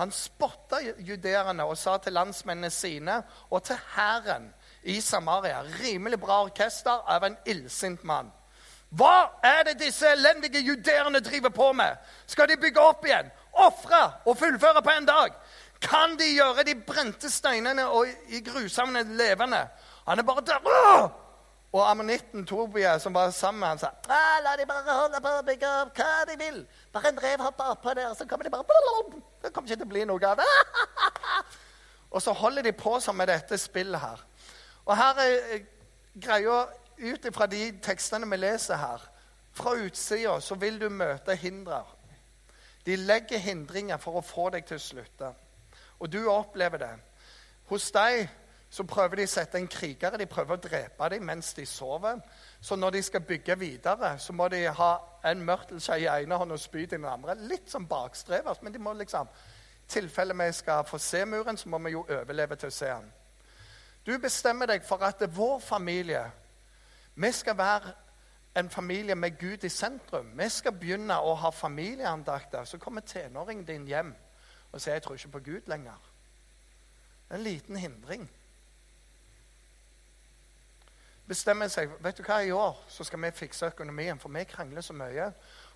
Han 0.00 0.12
spotta 0.14 0.80
judeerne 0.80 1.64
og 1.68 1.76
sa 1.76 1.96
til 2.00 2.14
landsmennene 2.16 2.70
sine 2.72 3.18
og 3.50 3.64
til 3.64 3.80
hæren 3.96 4.48
i 4.82 5.00
Samaria. 5.00 5.62
Rimelig 5.82 6.20
bra 6.20 6.42
orkester 6.42 7.02
av 7.06 7.24
en 7.24 7.36
illsint 7.44 8.04
mann. 8.04 8.30
Hva 8.90 9.30
er 9.46 9.62
det 9.68 9.78
disse 9.78 10.08
elendige 10.10 10.60
judeerne 10.66 11.20
driver 11.20 11.52
på 11.54 11.72
med? 11.72 11.96
Skal 12.26 12.48
de 12.50 12.58
bygge 12.58 12.82
opp 12.82 13.04
igjen, 13.06 13.30
ofre 13.52 14.02
og 14.26 14.38
fullføre 14.38 14.82
på 14.82 14.94
en 14.96 15.06
dag? 15.06 15.36
Kan 15.80 16.16
de 16.18 16.26
gjøre 16.34 16.64
de 16.66 16.74
brente 16.74 17.30
steinene 17.30 17.86
og 17.88 18.10
i 18.28 18.42
grushavnene 18.44 19.16
levende? 19.16 19.62
Han 20.08 20.18
er 20.18 20.26
bare 20.26 20.42
der. 20.44 21.10
Og 21.70 21.84
ammonitten 21.86 22.46
Tobia, 22.46 22.98
som 22.98 23.14
var 23.14 23.30
sammen 23.30 23.60
med 23.60 23.68
han 23.68 23.78
sa 23.78 23.90
la 24.42 24.56
de 24.58 24.66
bare 24.66 24.96
holde 24.96 25.20
på 25.22 25.32
å 25.38 25.42
bygge 25.46 25.68
opp 25.84 25.98
hva 26.00 26.24
de 26.26 26.36
vil. 26.40 26.64
Bare 26.92 27.12
en 27.12 27.20
rev 27.22 27.44
hopper 27.44 27.76
oppå 27.76 27.94
der, 27.94 28.14
så 28.14 28.26
kommer 28.26 28.44
de 28.44 28.50
bare 28.50 28.64
Det 29.42 29.52
kommer 29.54 29.70
ikke 29.70 29.76
til 29.76 29.86
å 29.86 29.92
bli 29.92 30.04
noe 30.04 30.26
av 30.26 30.40
det. 30.40 30.48
og 32.14 32.22
så 32.22 32.32
holder 32.32 32.66
de 32.66 32.72
på 32.72 32.98
som 33.00 33.16
med 33.16 33.30
dette 33.30 33.58
spillet 33.58 34.00
her. 34.02 34.26
Og 34.90 34.96
her 34.96 35.20
er 35.22 35.36
eh, 35.54 35.66
greia 36.18 36.64
ut 36.98 37.26
ifra 37.28 37.46
de 37.46 37.62
tekstene 37.82 38.26
vi 38.30 38.36
leser 38.40 38.76
her 38.76 39.04
Fra 39.54 39.76
utsida 39.78 40.40
så 40.40 40.54
vil 40.54 40.80
du 40.80 40.88
møte 40.88 41.34
hindre. 41.34 41.82
De 42.86 42.96
legger 42.96 43.38
hindringer 43.38 43.98
for 43.98 44.18
å 44.18 44.24
få 44.24 44.48
deg 44.54 44.66
til 44.66 44.78
å 44.78 44.82
slutte. 44.82 45.30
Og 45.98 46.10
du 46.12 46.20
opplever 46.30 46.78
det. 46.78 46.92
Hos 47.70 47.90
deg 47.94 48.28
så 48.70 48.86
prøver 48.86 49.20
de 49.20 49.26
å 49.26 49.30
sette 49.30 49.58
en 49.58 49.68
krigere. 49.68 50.18
De 50.18 50.26
prøver 50.30 50.54
å 50.54 50.62
drepe 50.62 51.08
dem 51.10 51.26
mens 51.26 51.52
de 51.54 51.66
sover. 51.66 52.22
Så 52.60 52.78
når 52.78 52.96
de 52.96 53.02
skal 53.02 53.26
bygge 53.26 53.58
videre, 53.58 54.14
så 54.18 54.32
må 54.32 54.48
de 54.48 54.62
ha 54.70 54.90
en 55.26 55.42
mørtelskje 55.44 55.98
i 56.04 56.08
ene 56.10 56.38
hånd 56.38 56.54
og 56.54 56.62
spyd 56.62 56.92
i 56.92 56.96
den 56.96 57.08
andre. 57.10 57.34
Litt 57.50 57.70
som 57.70 57.86
bakstrevers, 57.90 58.62
men 58.62 58.72
de 58.72 58.82
må 58.82 58.94
liksom 58.94 59.26
I 59.26 59.92
tilfelle 59.92 60.34
vi 60.38 60.52
skal 60.52 60.84
få 60.86 60.98
se 60.98 61.24
muren, 61.26 61.56
så 61.56 61.68
må 61.68 61.78
vi 61.78 61.96
jo 61.96 62.06
overleve 62.06 62.56
til 62.56 62.70
å 62.70 62.74
se 62.74 62.86
den. 62.86 63.10
Du 64.10 64.16
bestemmer 64.18 64.66
deg 64.66 64.82
for 64.82 65.06
at 65.06 65.22
vår 65.36 65.60
familie 65.62 66.24
Vi 67.14 67.30
skal 67.32 67.58
være 67.58 67.92
en 68.58 68.70
familie 68.70 69.14
med 69.14 69.38
Gud 69.38 69.64
i 69.64 69.68
sentrum. 69.68 70.32
Vi 70.34 70.48
skal 70.48 70.72
begynne 70.72 71.14
å 71.14 71.34
ha 71.38 71.50
familieandakter. 71.50 72.64
Så 72.64 72.78
kommer 72.78 73.00
tenåringen 73.06 73.64
din 73.64 73.86
hjem 73.86 74.14
og 74.72 74.80
sier 74.80 74.94
'Jeg 74.94 75.02
tror 75.02 75.14
ikke 75.14 75.28
på 75.28 75.38
Gud 75.38 75.60
lenger'. 75.66 76.02
Det 77.28 77.34
er 77.34 77.34
en 77.34 77.42
liten 77.42 77.76
hindring 77.76 78.30
bestemmer 81.30 81.70
seg 81.70 81.92
vet 82.02 82.18
du 82.18 82.24
hva, 82.26 82.40
i 82.42 82.50
år 82.54 82.78
så 82.90 83.06
skal 83.06 83.22
vi 83.22 83.30
fikse 83.34 83.70
økonomien, 83.70 84.18
for 84.18 84.32
vi 84.34 84.44
krangler 84.50 84.82
så 84.84 84.96
mye. 84.96 85.30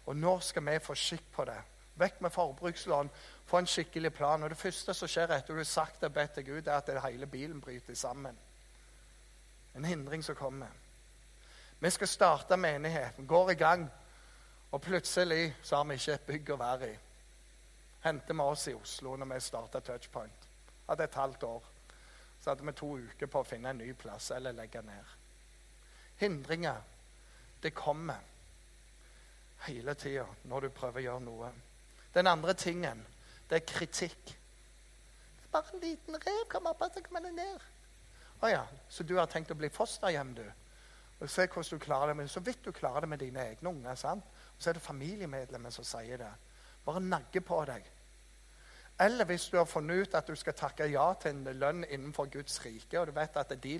Og 0.06 0.16
nå 0.18 0.38
skal 0.44 0.66
vi 0.66 0.80
få 0.82 0.96
skikk 0.98 1.30
på 1.32 1.46
det. 1.48 1.60
Vekk 2.00 2.20
med 2.24 2.34
forbrukslån, 2.34 3.10
få 3.46 3.58
en 3.58 3.66
skikkelig 3.66 4.12
plan. 4.12 4.42
Og 4.42 4.50
det 4.50 4.58
første 4.58 4.94
som 4.94 5.08
skjer 5.08 5.32
etter 5.34 5.54
du 5.54 5.60
har 5.60 5.68
sagt 5.68 6.02
og 6.02 6.12
bedt 6.12 6.34
til 6.38 6.46
Gud, 6.46 6.66
er 6.66 6.80
at 6.80 7.04
hele 7.04 7.26
bilen 7.26 7.60
bryter 7.60 7.94
sammen. 7.94 8.38
En 9.74 9.84
hindring 9.84 10.24
som 10.24 10.36
kommer. 10.36 10.70
Vi 11.80 11.90
skal 11.90 12.08
starte 12.08 12.56
menigheten, 12.56 13.26
går 13.26 13.50
i 13.50 13.54
gang. 13.54 13.90
Og 14.70 14.80
plutselig 14.80 15.56
så 15.62 15.76
har 15.76 15.84
vi 15.84 15.94
ikke 15.94 16.14
et 16.14 16.26
bygg 16.26 16.50
å 16.50 16.56
være 16.58 16.88
i. 16.90 16.94
Henter 18.04 18.34
vi 18.34 18.40
oss 18.40 18.68
i 18.68 18.74
Oslo 18.74 19.16
når 19.16 19.34
vi 19.34 19.40
starta 19.40 19.80
Touchpoint. 19.80 20.48
Hadde 20.88 21.04
et 21.04 21.14
halvt 21.14 21.42
år. 21.42 21.68
Så 22.40 22.50
hadde 22.50 22.66
vi 22.66 22.72
to 22.72 22.88
uker 22.98 23.30
på 23.30 23.40
å 23.40 23.46
finne 23.48 23.70
en 23.70 23.78
ny 23.78 23.92
plass 23.96 24.30
eller 24.36 24.52
legge 24.52 24.82
ned. 24.82 25.12
Hindringer, 26.20 26.80
det 27.62 27.70
kommer 27.74 28.18
hele 29.64 29.94
tida 29.94 30.26
når 30.44 30.66
du 30.66 30.74
prøver 30.76 31.00
å 31.00 31.04
gjøre 31.04 31.24
noe. 31.24 31.52
Den 32.14 32.26
andre 32.26 32.54
tingen, 32.54 33.00
det 33.50 33.60
er 33.60 33.66
kritikk. 33.68 34.34
Det 35.36 35.46
er 35.46 35.52
bare 35.52 35.74
en 35.74 35.80
liten 35.80 36.20
rev. 36.26 36.44
Kom 36.50 36.66
opp, 36.66 36.84
så 36.94 37.02
kommer 37.04 37.24
den 37.24 37.36
ned. 37.38 37.64
Å 38.42 38.50
ja, 38.50 38.62
så 38.88 39.06
du 39.06 39.16
har 39.16 39.30
tenkt 39.30 39.52
å 39.54 39.58
bli 39.58 39.70
fosterhjem, 39.72 40.34
du? 40.36 40.44
Og 41.20 41.30
Se 41.30 41.46
hvordan 41.46 41.78
du 41.78 41.84
klarer 41.84 42.10
det, 42.10 42.16
men 42.18 42.28
så 42.28 42.40
vidt 42.44 42.64
du 42.64 42.72
klarer 42.72 43.04
det 43.04 43.08
med 43.08 43.22
dine 43.22 43.44
egne 43.52 43.70
unger. 43.70 43.94
sant? 43.94 44.24
Og 44.56 44.62
så 44.62 44.70
er 44.70 44.78
det 44.78 44.82
familiemedlemmer 44.82 45.70
som 45.70 45.84
sier 45.84 46.18
det. 46.18 46.32
Bare 46.84 47.00
nagge 47.00 47.40
på 47.40 47.60
deg. 47.64 47.86
Eller 49.00 49.24
hvis 49.24 49.48
du 49.50 49.56
har 49.56 49.64
funnet 49.64 50.02
ut 50.02 50.14
at 50.14 50.26
du 50.26 50.36
skal 50.38 50.54
takke 50.54 50.86
ja 50.86 51.06
til 51.18 51.34
en 51.34 51.58
lønn 51.58 51.84
innenfor 51.84 52.28
Guds 52.30 52.60
rike, 52.64 53.00
og 53.00 53.06
du 53.06 53.12
vet 53.16 53.36
at 53.36 53.54
de 53.62 53.78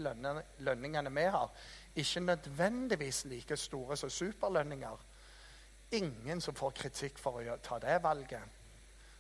lønningene 0.58 1.12
vi 1.14 1.26
har, 1.30 1.52
ikke 1.94 2.20
nødvendigvis 2.20 3.24
like 3.30 3.56
store 3.56 3.96
som 3.96 4.10
superlønninger. 4.10 5.04
Ingen 5.92 6.40
som 6.40 6.54
får 6.54 6.70
kritikk 6.80 7.18
for 7.18 7.38
å 7.38 7.56
ta 7.62 7.78
det 7.78 8.00
valget. 8.02 8.42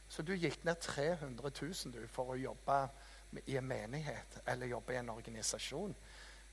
Så 0.08 0.22
du 0.22 0.34
gikk 0.36 0.64
ned 0.64 0.80
300 0.80 1.50
000 1.60 1.92
du, 1.94 2.02
for 2.08 2.34
å 2.34 2.38
jobbe 2.38 2.78
i 3.50 3.56
en 3.58 3.66
menighet 3.66 4.38
eller 4.46 4.70
jobbe 4.70 4.94
i 4.94 5.00
en 5.00 5.10
organisasjon. 5.10 5.94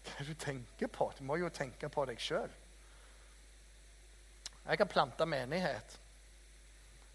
Hva 0.02 0.14
er 0.18 0.26
det 0.26 0.34
du 0.34 0.44
tenker 0.46 0.90
på? 0.90 1.12
Du 1.18 1.24
må 1.28 1.38
jo 1.38 1.50
tenke 1.54 1.90
på 1.94 2.06
deg 2.10 2.22
sjøl. 2.22 2.50
Jeg 4.66 4.80
har 4.80 4.90
planta 4.90 5.26
menighet. 5.26 5.98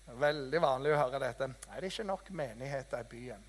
Veldig 0.06 0.60
vanlig 0.62 0.92
å 0.94 0.98
høre 1.00 1.22
dette. 1.22 1.48
Er 1.72 1.82
det 1.82 1.90
ikke 1.90 2.06
nok 2.06 2.30
menigheter 2.30 3.02
i 3.02 3.08
byen? 3.10 3.46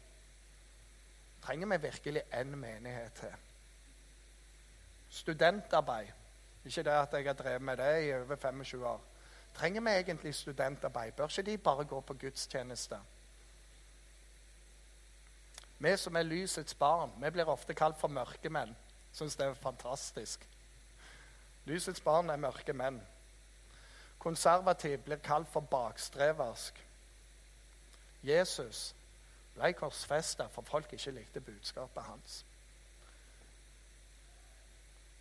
Trenger 1.43 1.69
vi 1.69 1.77
virkelig 1.85 2.23
én 2.33 2.55
menighet 2.57 3.19
til? 3.21 3.35
Studentarbeid. 5.19 6.09
Ikke 6.65 6.83
det 6.83 6.95
at 6.97 7.13
jeg 7.13 7.27
har 7.27 7.37
drevet 7.37 7.63
med 7.63 7.77
det 7.79 7.91
i 8.07 8.13
over 8.13 8.35
25 8.35 8.83
år. 8.85 9.05
Trenger 9.57 9.81
vi 9.81 9.89
egentlig 9.89 10.35
studentarbeid? 10.35 11.11
Bør 11.11 11.27
ikke 11.27 11.41
de 11.41 11.57
bare 11.57 11.85
gå 11.85 11.99
på 12.01 12.13
gudstjeneste? 12.13 12.99
Vi 15.79 15.97
som 15.97 16.15
er 16.15 16.23
lysets 16.23 16.73
barn, 16.73 17.11
vi 17.21 17.29
blir 17.29 17.49
ofte 17.49 17.73
kalt 17.73 17.97
for 17.99 18.07
mørkemenn. 18.07 18.75
Syns 19.13 19.35
det 19.35 19.45
er 19.45 19.53
fantastisk. 19.53 20.47
Lysets 21.65 22.01
barn 22.01 22.29
er 22.29 22.37
mørke 22.37 22.73
menn. 22.73 23.01
Konservativ 24.19 24.97
blir 25.05 25.21
kalt 25.23 25.49
for 25.49 25.61
bakstreversk. 25.61 26.83
Jesus 28.23 28.93
ble 29.55 29.73
korsfesta 29.73 30.47
for 30.53 30.65
folk 30.65 30.93
ikke 30.93 31.11
likte 31.11 31.41
budskapet 31.41 32.03
hans. 32.03 32.45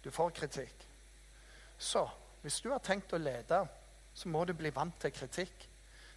Du 0.05 0.11
får 0.11 0.31
kritikk. 0.31 0.87
Så 1.79 2.09
hvis 2.43 2.61
du 2.61 2.71
har 2.71 2.79
tenkt 2.85 3.13
å 3.13 3.21
lede, 3.21 3.65
så 4.17 4.29
må 4.33 4.45
du 4.45 4.55
bli 4.57 4.73
vant 4.75 4.97
til 5.01 5.13
kritikk. 5.13 5.67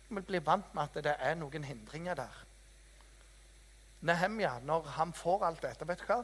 Du 0.08 0.16
må 0.16 0.24
bli 0.26 0.40
vant 0.46 0.74
med 0.74 0.88
at 0.88 1.04
det 1.04 1.16
er 1.20 1.36
noen 1.38 1.66
hindringer 1.68 2.16
der. 2.16 2.38
Nehemja, 4.08 4.54
når 4.64 4.88
han 4.96 5.12
får 5.14 5.44
alt 5.46 5.64
dette, 5.66 5.88
vet 5.88 6.00
du 6.00 6.08
hva? 6.08 6.22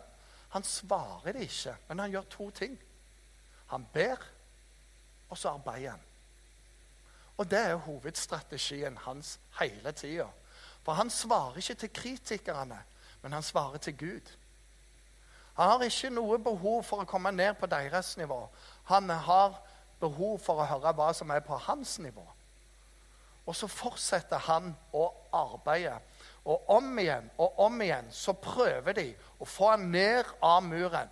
Han 0.55 0.63
svarer 0.63 1.35
det 1.35 1.49
ikke, 1.49 1.75
men 1.89 1.99
han 1.99 2.13
gjør 2.13 2.29
to 2.31 2.49
ting. 2.55 2.77
Han 3.73 3.87
ber, 3.93 4.21
og 5.29 5.37
så 5.37 5.51
arbeider 5.57 5.97
han. 5.97 6.05
Og 7.37 7.51
det 7.51 7.59
er 7.59 7.75
hovedstrategien 7.75 8.97
hans 9.03 9.35
hele 9.59 9.91
tida. 9.91 10.29
For 10.85 10.95
han 10.95 11.09
svarer 11.09 11.57
ikke 11.57 11.73
til 11.73 11.93
kritikerne, 11.93 12.79
men 13.21 13.33
han 13.33 13.43
svarer 13.43 13.77
til 13.77 13.97
Gud. 13.97 14.31
Han 15.55 15.69
har 15.69 15.83
ikke 15.83 16.09
noe 16.09 16.39
behov 16.39 16.83
for 16.83 17.03
å 17.03 17.09
komme 17.09 17.31
ned 17.31 17.55
på 17.59 17.67
deres 17.67 18.15
nivå. 18.17 18.41
Han 18.91 19.09
har 19.09 19.59
behov 20.05 20.39
for 20.45 20.61
å 20.61 20.69
høre 20.69 20.93
hva 20.95 21.11
som 21.17 21.33
er 21.33 21.43
på 21.45 21.57
hans 21.67 21.97
nivå. 21.99 22.25
Og 23.45 23.53
så 23.55 23.69
fortsetter 23.69 24.41
han 24.47 24.71
å 24.93 25.05
arbeide. 25.35 25.99
Og 26.45 26.69
om 26.77 26.99
igjen 27.01 27.29
og 27.41 27.59
om 27.65 27.81
igjen 27.81 28.07
så 28.13 28.33
prøver 28.37 28.97
de 28.97 29.07
å 29.41 29.47
få 29.49 29.71
han 29.73 29.89
ned 29.93 30.29
av 30.41 30.63
muren. 30.65 31.09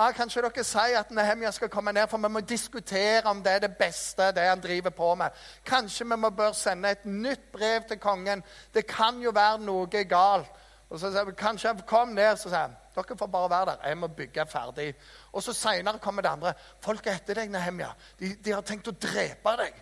Ah, 0.00 0.14
kanskje 0.16 0.40
dere 0.40 0.62
sier 0.64 0.96
at 0.96 1.10
Nehemia 1.12 1.50
skal 1.52 1.68
komme 1.68 1.92
ned, 1.92 2.06
for 2.08 2.22
vi 2.22 2.28
må 2.32 2.40
diskutere 2.40 3.28
om 3.28 3.42
det 3.44 3.52
er 3.52 3.64
det 3.66 3.74
beste 3.76 4.30
det 4.32 4.46
han 4.48 4.62
driver 4.62 4.94
på 4.96 5.10
med. 5.20 5.34
Kanskje 5.66 6.06
vi 6.08 6.16
må 6.16 6.30
bør 6.32 6.54
sende 6.56 6.94
et 6.94 7.04
nytt 7.04 7.50
brev 7.52 7.84
til 7.88 8.00
kongen. 8.00 8.40
Det 8.72 8.86
kan 8.88 9.20
jo 9.20 9.34
være 9.36 9.60
noe 9.60 10.04
galt. 10.08 10.48
Og 10.90 10.98
så 10.98 11.10
sier 11.10 11.26
vi 11.28 11.36
kanskje 11.38 11.72
kom 11.86 12.14
ned, 12.16 12.34
så 12.36 12.50
sier 12.50 12.66
han 12.66 12.78
dere 12.94 13.16
får 13.16 13.26
bare 13.30 13.50
være 13.50 13.66
der. 13.66 13.88
Jeg 13.88 13.98
må 13.98 14.06
bygge 14.06 14.46
ferdig. 14.46 14.94
Og 15.32 15.42
så 15.42 15.52
Seinere 15.52 15.98
kommer 15.98 16.22
det 16.22 16.30
andre. 16.30 16.54
Folk 16.82 17.06
er 17.06 17.20
etter 17.20 17.38
deg, 17.38 17.50
Nehemja. 17.50 17.92
De, 18.18 18.34
de, 18.34 18.52
har 18.52 18.64
tenkt 18.66 18.90
å 18.90 18.96
drepe 18.98 19.52
deg. 19.60 19.76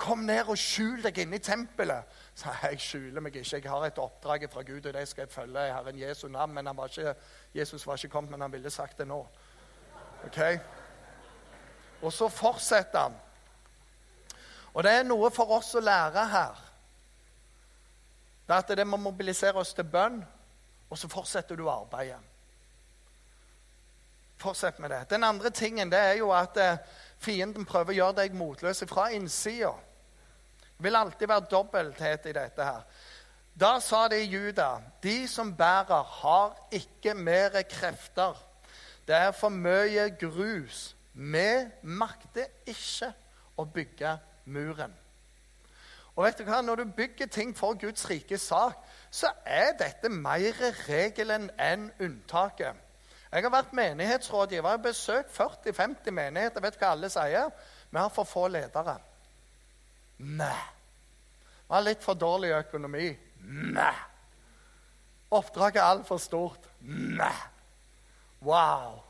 Kom 0.00 0.24
ned 0.28 0.48
og 0.48 0.58
skjul 0.60 1.02
deg 1.04 1.18
inne 1.22 1.36
i 1.36 1.44
tempelet. 1.44 2.16
Så 2.36 2.52
jeg 2.62 2.80
skjuler 2.80 3.24
meg 3.24 3.36
ikke. 3.36 3.60
Jeg 3.60 3.70
har 3.70 3.84
et 3.86 4.00
oppdrag 4.00 4.48
fra 4.52 4.64
Gud, 4.64 4.86
og 4.86 4.96
det 4.96 5.04
skal 5.08 5.26
jeg 5.26 5.32
følge 5.32 5.66
Jeg 5.68 5.74
har 5.74 5.90
en 5.92 6.00
Jesu 6.00 6.26
navn. 6.28 6.54
Men 6.56 6.72
var 6.76 6.88
ikke, 6.88 7.14
Jesus 7.54 7.86
var 7.86 8.00
ikke 8.00 8.12
kommet, 8.16 8.30
men 8.30 8.40
han 8.40 8.52
ville 8.52 8.70
sagt 8.70 8.98
det 8.98 9.08
nå. 9.08 9.20
Ok? 10.26 10.40
Og 12.02 12.12
så 12.12 12.28
fortsetter 12.28 13.06
han. 13.06 13.20
Og 14.74 14.84
det 14.84 14.92
er 14.92 15.04
noe 15.08 15.30
for 15.32 15.52
oss 15.56 15.74
å 15.76 15.84
lære 15.84 16.24
her. 16.32 16.64
Det 18.46 18.54
er 18.54 18.64
at 18.64 18.74
det 18.78 18.86
må 18.86 18.96
mobilisere 19.00 19.58
oss 19.58 19.72
til 19.74 19.88
bønn, 19.88 20.20
og 20.90 20.98
så 20.98 21.08
fortsetter 21.10 21.56
du 21.56 21.68
arbeidet. 21.70 22.20
Fortsett 24.36 24.78
med 24.78 24.90
det. 24.90 25.06
Den 25.10 25.24
andre 25.24 25.50
tingen 25.50 25.90
det 25.90 25.98
er 25.98 26.18
jo 26.20 26.30
at 26.36 26.56
eh, 26.60 26.80
fienden 27.18 27.64
prøver 27.64 27.94
å 27.94 27.96
gjøre 28.00 28.18
deg 28.20 28.36
motløs 28.36 28.84
fra 28.88 29.08
innsida. 29.16 29.72
Det 30.76 30.84
vil 30.84 30.98
alltid 30.98 31.30
være 31.30 31.48
dobbelthet 31.50 32.28
i 32.28 32.34
dette 32.36 32.64
her. 32.64 32.82
Da 33.56 33.78
sa 33.80 34.02
de 34.12 34.18
i 34.20 34.28
Juda, 34.28 34.82
de 35.02 35.24
som 35.28 35.54
bærer, 35.56 36.04
har 36.20 36.52
ikke 36.76 37.14
mer 37.14 37.62
krefter. 37.70 38.36
Det 39.08 39.16
er 39.16 39.32
for 39.32 39.48
mye 39.48 40.10
grus. 40.20 40.90
Vi 41.16 41.48
makter 41.80 42.50
ikke 42.68 43.08
å 43.56 43.64
bygge 43.64 44.18
muren. 44.52 44.92
Og 46.16 46.24
vet 46.26 46.36
du 46.36 46.44
hva? 46.44 46.60
Når 46.60 46.82
du 46.82 46.92
bygger 46.96 47.32
ting 47.32 47.56
for 47.56 47.76
Guds 47.80 48.04
rike 48.10 48.36
sak, 48.40 48.76
så 49.10 49.30
er 49.44 49.72
dette 49.78 50.08
mer 50.08 50.60
regelen 50.88 51.50
enn 51.58 51.90
unntaket. 52.00 52.82
Jeg 53.32 53.42
har 53.42 53.52
vært 53.52 53.72
menighetsrådgiver. 53.76 54.68
Har 54.68 54.82
besøkt 54.82 55.32
40-50 55.34 56.10
menigheter. 56.10 56.62
Vet 56.62 56.76
du 56.76 56.82
hva 56.82 56.92
alle 56.94 57.10
sier? 57.12 57.50
Vi 57.90 57.98
har 57.98 58.12
for 58.14 58.28
få 58.28 58.46
ledere. 58.48 58.96
Nei. 60.18 60.66
Vi 61.66 61.74
har 61.74 61.84
litt 61.84 62.04
for 62.04 62.18
dårlig 62.18 62.54
økonomi. 62.56 63.10
Nei. 63.76 63.94
Oppdraget 65.30 65.82
er 65.82 65.90
altfor 65.90 66.22
stort. 66.22 66.70
Nei. 66.86 67.34
Wow. 68.46 69.02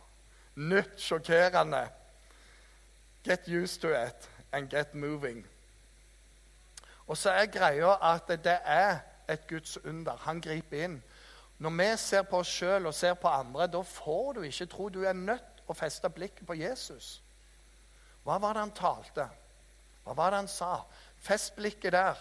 Nytt, 0.57 0.97
sjokkerende. 1.01 1.85
Get 3.25 3.49
used 3.49 3.81
to 3.81 3.93
it 3.93 4.29
and 4.53 4.71
get 4.71 4.95
moving. 4.95 5.47
Og 7.07 7.17
så 7.17 7.31
er 7.31 7.47
greia 7.47 7.95
at 8.15 8.29
det 8.29 8.59
er 8.65 8.99
et 9.29 9.47
Guds 9.49 9.79
under. 9.85 10.17
Han 10.17 10.41
griper 10.41 10.85
inn. 10.85 11.03
Når 11.59 11.71
vi 11.71 11.97
ser 11.97 12.23
på 12.23 12.39
oss 12.39 12.53
sjøl 12.53 12.87
og 12.87 12.95
ser 12.95 13.15
på 13.15 13.29
andre, 13.29 13.67
da 13.67 13.81
får 13.83 14.33
du 14.33 14.43
ikke 14.43 14.67
tro. 14.67 14.89
Du 14.89 15.03
er 15.05 15.17
nødt 15.17 15.63
å 15.67 15.75
feste 15.75 16.11
blikket 16.13 16.47
på 16.47 16.55
Jesus. 16.55 17.23
Hva 18.25 18.39
var 18.43 18.55
det 18.55 18.65
han 18.67 18.75
talte? 18.77 19.29
Hva 20.05 20.15
var 20.15 20.31
det 20.31 20.43
han 20.43 20.51
sa? 20.51 20.73
Fest 21.19 21.57
blikket 21.57 21.93
der. 21.93 22.21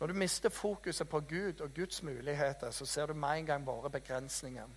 Når 0.00 0.06
du 0.06 0.12
mister 0.12 0.52
fokuset 0.52 1.08
på 1.08 1.20
Gud 1.20 1.60
og 1.60 1.74
Guds 1.74 2.02
muligheter, 2.02 2.70
så 2.70 2.86
ser 2.86 3.06
du 3.06 3.14
med 3.14 3.38
en 3.38 3.46
gang 3.46 3.66
våre 3.66 3.90
begrensninger. 3.90 4.68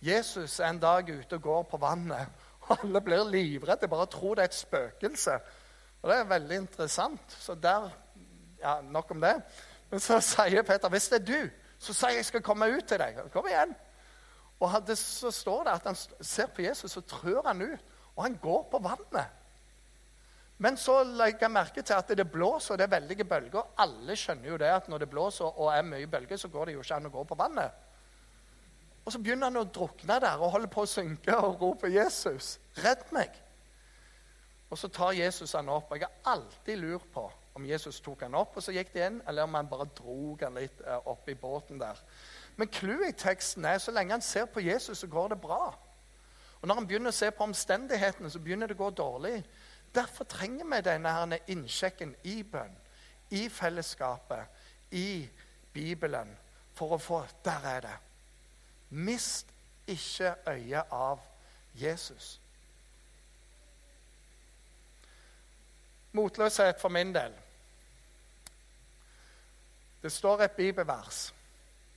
Jesus 0.00 0.60
er 0.60 0.68
en 0.68 0.80
dag 0.80 1.08
ute 1.08 1.36
og 1.36 1.42
går 1.42 1.62
på 1.62 1.76
vannet. 1.76 2.28
Alle 2.80 3.00
blir 3.00 3.24
livredde, 3.28 3.88
bare 3.88 4.06
tror 4.06 4.34
det 4.34 4.42
er 4.42 4.52
et 4.52 4.54
spøkelse. 4.54 5.38
Og 6.02 6.10
Det 6.10 6.18
er 6.18 6.24
veldig 6.24 6.56
interessant. 6.56 7.32
Så 7.32 7.54
der, 7.54 7.90
ja, 8.64 8.80
Nok 8.82 9.12
om 9.14 9.22
det. 9.22 9.36
Men 9.90 10.02
så 10.02 10.18
sier 10.32 10.66
Peter 10.66 10.92
hvis 10.92 11.08
det 11.12 11.20
er 11.20 11.28
du, 11.28 11.40
så 11.78 11.94
sier 11.94 12.16
jeg 12.16 12.24
jeg 12.24 12.30
skal 12.32 12.44
komme 12.46 12.70
ut 12.72 12.86
til 12.88 13.00
deg. 13.00 13.20
Kom 13.32 13.46
igjen. 13.50 13.74
Og 14.64 14.90
Så 14.96 15.30
står 15.34 15.64
det 15.66 15.72
at 15.74 15.88
han 15.90 15.96
ser 16.24 16.46
på 16.46 16.62
Jesus, 16.62 16.96
og 16.96 17.06
trør 17.06 17.42
han 17.46 17.62
ut. 17.62 17.80
Og 18.16 18.22
han 18.22 18.38
går 18.42 18.68
på 18.70 18.78
vannet. 18.78 19.40
Men 20.58 20.76
så 20.78 21.02
legger 21.02 21.48
jeg 21.48 21.50
merke 21.50 21.82
til 21.82 21.94
at 21.94 22.08
det 22.08 22.30
blåser, 22.30 22.74
og 22.74 22.78
det 22.78 22.84
er 22.86 22.92
veldige 22.94 23.24
bølger. 23.24 23.72
Alle 23.78 24.16
skjønner 24.16 24.48
jo 24.48 24.56
det 24.56 24.70
at 24.70 24.88
når 24.88 25.02
det 25.02 25.10
blåser 25.10 25.58
og 25.58 25.72
er 25.74 25.82
mye 25.82 26.06
bølger, 26.06 26.36
så 26.36 26.48
går 26.48 26.64
det 26.64 26.76
jo 26.76 26.84
ikke 26.84 26.94
an 26.94 27.08
å 27.10 27.14
gå 27.16 27.24
på 27.24 27.38
vannet. 27.38 27.80
Og 29.04 29.12
så 29.12 29.18
begynner 29.20 29.50
han 29.50 29.60
å 29.60 29.66
drukne 29.68 30.20
der 30.22 30.40
og 30.40 30.54
holder 30.54 30.70
på 30.72 30.84
å 30.84 30.88
synke 30.88 31.36
og 31.36 31.60
roper 31.60 31.90
'Jesus, 31.92 32.58
redd 32.78 33.10
meg'. 33.12 33.40
Og 34.70 34.78
så 34.78 34.88
tar 34.88 35.12
Jesus 35.12 35.52
han 35.52 35.68
opp. 35.68 35.90
og 35.90 35.98
Jeg 35.98 36.08
har 36.08 36.32
alltid 36.32 36.76
lurt 36.78 37.12
på 37.12 37.32
om 37.54 37.66
Jesus 37.66 38.00
tok 38.02 38.24
han 38.26 38.34
opp, 38.34 38.56
og 38.56 38.62
så 38.62 38.74
gikk 38.74 38.90
det 38.94 39.04
inn, 39.06 39.20
eller 39.28 39.46
om 39.46 39.54
han 39.54 39.68
bare 39.70 39.86
drog 39.94 40.42
han 40.42 40.56
litt 40.58 40.80
eh, 40.82 41.08
opp 41.10 41.28
i 41.30 41.36
båten 41.38 41.78
der. 41.78 42.00
Men 42.56 42.70
clouet 42.70 43.12
i 43.12 43.18
teksten 43.18 43.66
er 43.66 43.78
så 43.82 43.94
lenge 43.94 44.16
han 44.16 44.24
ser 44.24 44.48
på 44.50 44.62
Jesus, 44.62 44.98
så 44.98 45.10
går 45.10 45.34
det 45.34 45.40
bra. 45.42 45.68
Og 46.60 46.68
når 46.68 46.80
han 46.80 46.88
begynner 46.88 47.14
å 47.14 47.16
se 47.16 47.30
på 47.30 47.46
omstendighetene, 47.46 48.30
så 48.30 48.42
begynner 48.42 48.70
det 48.70 48.78
å 48.78 48.82
gå 48.82 48.90
dårlig. 48.98 49.36
Derfor 49.94 50.26
trenger 50.26 50.66
vi 50.70 50.80
denne 50.82 51.38
innsjekken 51.52 52.14
i 52.26 52.40
bønn, 52.42 52.74
i 53.30 53.46
fellesskapet, 53.52 54.50
i 54.90 55.28
Bibelen, 55.74 56.30
for 56.74 56.96
å 56.96 56.98
få 56.98 57.22
Der 57.44 57.68
er 57.76 57.80
det. 57.86 57.98
Mist 58.90 59.46
ikke 59.86 60.34
øyet 60.48 60.90
av 60.90 61.22
Jesus. 61.74 62.40
Motløshet 66.12 66.80
for 66.80 66.88
min 66.88 67.14
del. 67.14 67.34
Det 70.04 70.12
står 70.12 70.42
et 70.42 70.52
bibelvers. 70.52 71.34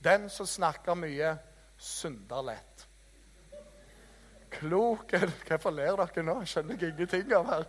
Den 0.04 0.30
som 0.30 0.46
snakker 0.46 0.94
mye, 0.96 1.34
synder 1.76 2.42
lett. 2.42 2.86
Klok 4.50 5.12
er 5.12 5.28
Hvorfor 5.48 5.74
ler 5.76 5.98
dere 6.00 6.24
nå? 6.24 6.38
Skjønner 6.48 6.80
jeg 6.80 6.94
ingenting 6.94 7.34
av 7.36 7.44
her. 7.50 7.66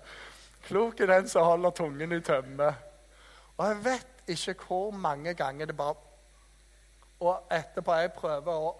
Klok 0.64 1.04
er 1.04 1.12
den 1.12 1.28
som 1.28 1.44
holder 1.44 1.76
tungen 1.76 2.16
i 2.16 2.22
tømme. 2.24 2.70
Og 3.58 3.66
jeg 3.68 3.84
vet 3.84 4.24
ikke 4.32 4.56
hvor 4.64 4.96
mange 4.96 5.34
ganger 5.34 5.66
det 5.66 5.76
bare 5.78 5.96
Og 7.20 7.52
etterpå 7.52 7.94
jeg 7.94 8.12
prøver, 8.16 8.54
og, 8.54 8.80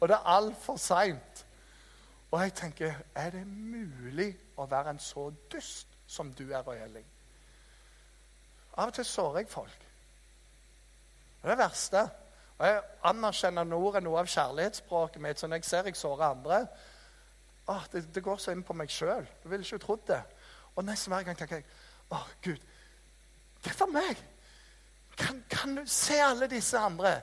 og 0.00 0.08
det 0.08 0.16
er 0.16 0.30
altfor 0.34 0.76
seint. 0.76 1.46
Og 2.30 2.40
jeg 2.42 2.54
tenker 2.54 2.94
Er 3.14 3.30
det 3.30 3.46
mulig 3.46 4.32
å 4.56 4.66
være 4.66 4.90
en 4.90 4.98
så 4.98 5.30
dust 5.52 5.94
som 6.06 6.34
du 6.34 6.48
er, 6.50 6.62
Roy 6.66 6.82
Elling? 6.82 7.06
Av 8.76 8.88
og 8.90 8.94
til 8.94 9.04
sårer 9.04 9.44
jeg 9.44 9.48
folk. 9.54 9.93
Det 11.44 11.50
er 11.50 11.58
det 11.58 11.60
verste. 11.60 12.02
Og 12.58 12.66
Jeg 12.66 12.82
anerkjenner 13.04 13.76
ordet 13.76 14.00
noe 14.02 14.22
av 14.22 14.28
kjærlighetsspråket 14.32 15.20
mitt. 15.20 15.40
Så 15.40 15.46
når 15.46 15.60
jeg 15.60 15.66
ser 15.68 15.88
jeg 15.90 15.98
sårer 16.00 16.30
andre 16.30 16.60
å, 17.68 17.76
det, 17.92 18.06
det, 18.14 18.22
går 18.24 18.40
så 18.40 18.54
inn 18.54 18.62
på 18.64 18.76
meg 18.76 18.92
sjøl. 18.92 19.26
Du 19.42 19.50
ville 19.50 19.64
ikke 19.64 19.82
trodd 19.82 20.06
det. 20.08 20.22
Og 20.74 20.86
nesten 20.88 21.12
hver 21.12 21.26
gang 21.26 21.36
tenker 21.36 21.60
jeg 21.60 21.66
å, 22.08 22.22
Gud, 22.44 22.64
det 23.60 23.72
er 23.72 23.76
for 23.76 23.92
meg. 23.92 24.24
Kan, 25.20 25.44
kan, 25.52 25.76
du 25.76 25.84
se 25.88 26.16
alle 26.24 26.48
disse 26.48 26.80
andre? 26.80 27.18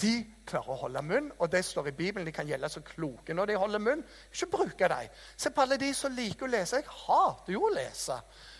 De 0.00 0.14
klarer 0.48 0.72
å 0.72 0.80
holde 0.86 1.04
munn, 1.04 1.30
og 1.36 1.52
det 1.52 1.62
står 1.64 1.92
i 1.92 1.96
Bibelen. 1.96 2.26
De 2.28 2.34
kan 2.36 2.48
gjelde 2.48 2.72
så 2.72 2.82
kloke 2.84 3.36
når 3.36 3.52
de 3.52 3.60
holder 3.60 3.84
munn. 3.84 4.04
Ikke 4.32 4.50
bruke 4.56 4.88
dem. 4.92 5.20
Se 5.36 5.52
på 5.52 5.64
alle 5.64 5.80
de 5.80 5.92
som 5.96 6.16
liker 6.16 6.48
å 6.48 6.52
lese. 6.56 6.80
Jeg 6.80 6.96
hater 7.04 7.56
jo 7.56 7.68
å 7.68 7.72
lese. 7.76 8.16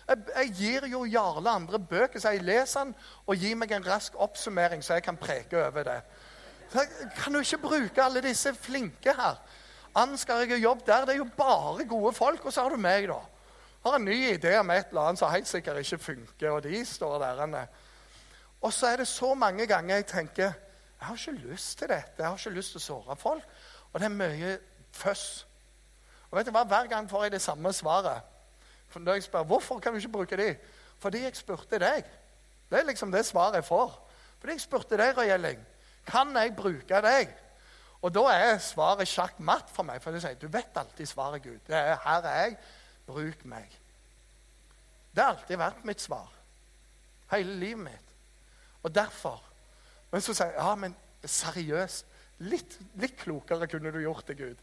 Jeg, 0.07 0.17
jeg 0.35 0.51
gir 0.55 0.87
jo 0.91 1.03
Jarle 1.05 1.49
andre 1.49 1.79
bøker, 1.79 2.19
så 2.19 2.31
jeg 2.35 2.45
leser 2.47 2.87
den 2.87 2.95
og 3.25 3.35
gir 3.35 3.55
meg 3.59 3.71
en 3.75 3.87
rask 3.87 4.15
oppsummering, 4.15 4.83
så 4.83 4.97
jeg 4.97 5.03
kan 5.03 5.17
preke 5.19 5.59
over 5.65 5.83
det. 5.83 6.01
Så 6.71 6.83
jeg 6.83 7.09
kan 7.15 7.33
du 7.33 7.39
ikke 7.39 7.63
bruke 7.63 8.03
alle 8.03 8.21
disse 8.23 8.53
flinke 8.55 9.13
her? 9.15 9.41
Ansgar 9.97 10.43
jeg 10.43 10.61
jobb 10.63 10.85
der, 10.85 11.05
det 11.05 11.15
er 11.15 11.23
jo 11.23 11.29
bare 11.37 11.85
gode 11.87 12.13
folk. 12.13 12.45
Og 12.45 12.53
så 12.53 12.63
har 12.63 12.69
du 12.69 12.77
meg, 12.77 13.07
da. 13.09 13.19
Har 13.83 13.95
en 13.97 14.05
ny 14.05 14.17
idé 14.33 14.57
om 14.59 14.69
et 14.71 14.89
eller 14.89 15.09
annet 15.09 15.19
som 15.19 15.31
helt 15.31 15.47
sikkert 15.47 15.79
ikke 15.81 15.97
funker, 15.97 16.51
og 16.51 16.63
de 16.63 16.85
står 16.85 17.19
der. 17.23 17.67
Og 18.61 18.73
så 18.73 18.87
er 18.87 18.97
det 18.97 19.07
så 19.07 19.33
mange 19.33 19.67
ganger 19.67 19.95
jeg 19.95 20.05
tenker 20.05 20.53
jeg 20.99 21.07
har 21.07 21.15
ikke 21.15 21.47
lyst 21.47 21.77
til 21.77 21.89
dette. 21.89 22.13
Jeg 22.17 22.25
har 22.25 22.37
ikke 22.37 22.55
lyst 22.57 22.73
til 22.73 22.81
å 22.81 22.85
såre 22.85 23.15
folk. 23.15 23.43
Og 23.93 23.99
det 23.99 24.07
er 24.07 24.15
mye 24.17 24.55
føss. 24.91 25.45
Og 26.31 26.39
vet 26.39 26.47
du 26.47 26.51
hva? 26.55 26.63
Hver 26.65 26.89
gang 26.89 27.09
får 27.09 27.27
jeg 27.27 27.35
det 27.35 27.41
samme 27.41 27.73
svaret. 27.73 28.25
For 28.89 29.03
når 29.03 29.19
jeg 29.19 29.27
spør 29.27 29.43
hvorfor 29.43 29.79
kan 29.79 29.93
du 29.93 29.99
ikke 30.01 30.15
bruke 30.17 30.37
de? 30.37 30.51
Fordi 30.99 31.23
jeg 31.23 31.35
spurte 31.35 31.79
deg. 31.79 32.05
Det 32.69 32.79
er 32.79 32.87
liksom 32.87 33.11
det 33.11 33.25
svaret 33.25 33.59
jeg 33.59 33.67
får. 33.67 33.91
Fordi 34.39 34.53
jeg 34.53 34.61
spurte 34.61 34.97
deg, 34.97 35.17
Røyelling, 35.17 35.59
Kan 36.07 36.35
jeg 36.35 36.55
bruke 36.55 37.01
deg? 37.03 37.33
Og 38.01 38.13
da 38.13 38.21
er 38.31 38.59
svaret 38.63 39.09
sjakk 39.09 39.39
matt 39.43 39.69
for 39.73 39.83
meg. 39.83 39.99
For 40.01 40.15
jeg 40.15 40.23
sier, 40.23 40.37
du 40.39 40.47
vet 40.47 40.77
alltid 40.77 41.09
svaret, 41.09 41.43
Gud. 41.43 41.59
Det 41.67 41.75
er 41.75 41.97
'Her 41.97 42.23
er 42.23 42.43
jeg. 42.43 42.57
Bruk 43.07 43.45
meg'. 43.45 43.75
Det 45.15 45.23
har 45.23 45.33
alltid 45.33 45.57
vært 45.57 45.85
mitt 45.85 46.01
svar. 46.01 46.31
Hele 47.31 47.55
livet 47.55 47.83
mitt. 47.83 48.15
Og 48.83 48.95
derfor 48.95 49.43
Men 50.11 50.21
så 50.21 50.33
sier 50.33 50.45
jeg, 50.45 50.55
ja, 50.55 50.75
men 50.75 50.95
seriøst. 51.25 52.05
Litt, 52.39 52.79
litt 52.95 53.17
klokere 53.17 53.67
kunne 53.67 53.91
du 53.91 53.99
gjort 53.99 54.27
det, 54.27 54.37
Gud. 54.37 54.55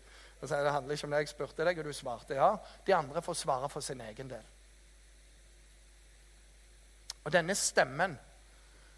Og 0.44 0.50
sier, 0.50 0.60
Det 0.64 0.72
handler 0.72 0.92
ikke 0.92 1.08
om 1.08 1.14
det 1.14 1.22
jeg 1.22 1.32
spurte 1.32 1.64
deg, 1.64 1.78
og 1.80 1.88
du 1.88 1.96
svarte 1.96 2.36
ja. 2.36 2.50
De 2.86 2.94
andre 2.94 3.22
får 3.24 3.40
svare 3.40 3.68
for 3.72 3.84
sin 3.84 4.00
egen 4.04 4.30
del. 4.30 4.44
Og 7.24 7.32
denne 7.32 7.56
stemmen, 7.56 8.18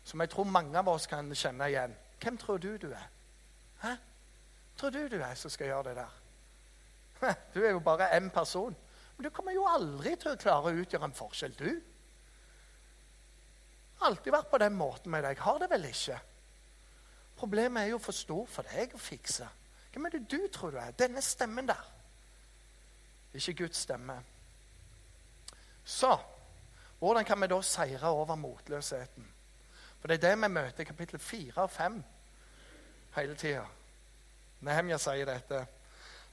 som 0.04 0.20
jeg 0.20 0.30
tror 0.32 0.50
mange 0.50 0.78
av 0.78 0.88
oss 0.90 1.06
kan 1.10 1.30
kjenne 1.34 1.66
igjen 1.70 1.94
Hvem 2.22 2.36
tror 2.38 2.58
du 2.58 2.76
du 2.78 2.88
er? 2.90 3.08
Hæ? 3.82 3.96
tror 4.76 4.90
du 4.90 5.08
du 5.08 5.16
er 5.22 5.34
som 5.34 5.50
skal 5.50 5.70
gjøre 5.70 5.88
det 5.88 5.96
der? 5.96 6.14
Du 7.54 7.62
er 7.64 7.70
jo 7.70 7.80
bare 7.80 8.10
én 8.16 8.30
person. 8.30 8.76
Men 9.16 9.24
du 9.24 9.30
kommer 9.30 9.52
jo 9.52 9.66
aldri 9.68 10.16
til 10.16 10.32
å 10.32 10.40
klare 10.40 10.72
å 10.72 10.80
utgjøre 10.82 11.08
en 11.08 11.16
forskjell, 11.16 11.54
du. 11.56 11.70
Alltid 14.04 14.32
vært 14.32 14.50
på 14.50 14.58
den 14.60 14.74
måten 14.76 15.10
med 15.10 15.24
deg. 15.24 15.38
Har 15.40 15.58
det 15.62 15.70
vel 15.70 15.86
ikke? 15.88 16.18
Problemet 17.36 17.82
er 17.82 17.94
jo 17.94 18.00
for 18.02 18.16
stor 18.16 18.44
for 18.50 18.68
deg 18.74 18.92
å 18.96 19.00
fikse. 19.00 19.48
Hvem 19.96 20.04
er 20.04 20.10
det 20.10 20.26
du 20.30 20.42
tror 20.52 20.70
du 20.70 20.76
er? 20.76 20.90
Denne 20.90 21.22
stemmen 21.24 21.68
der. 21.68 21.92
Ikke 23.32 23.54
Guds 23.54 23.76
stemme. 23.76 24.18
Så 25.84 26.18
hvordan 26.98 27.24
kan 27.24 27.40
vi 27.40 27.46
da 27.46 27.62
seire 27.62 28.08
over 28.08 28.34
motløsheten? 28.34 29.30
For 30.00 30.08
det 30.08 30.18
er 30.18 30.28
det 30.28 30.42
vi 30.42 30.48
møter 30.52 30.80
i 30.80 30.84
kapittel 30.84 31.18
4 31.18 31.62
og 31.62 31.70
5 31.70 31.96
hele 33.16 33.36
tida. 33.40 33.62
Nehemja 34.60 34.98
sier 35.00 35.30
dette. 35.30 35.62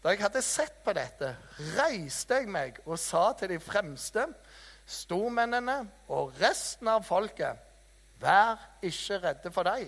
Da 0.03 0.11
jeg 0.11 0.21
hadde 0.25 0.43
sett 0.43 0.83
på 0.83 0.91
dette, 0.99 1.31
reiste 1.77 2.41
jeg 2.41 2.51
meg 2.51 2.83
og 2.83 2.99
sa 2.99 3.29
til 3.39 3.55
de 3.55 3.61
fremste, 3.63 4.27
stormennene 4.85 5.79
og 6.11 6.35
resten 6.41 6.91
av 6.91 7.07
folket, 7.07 7.63
vær 8.19 8.59
ikke 8.83 9.23
redde 9.23 9.55
for 9.55 9.71
deg. 9.71 9.87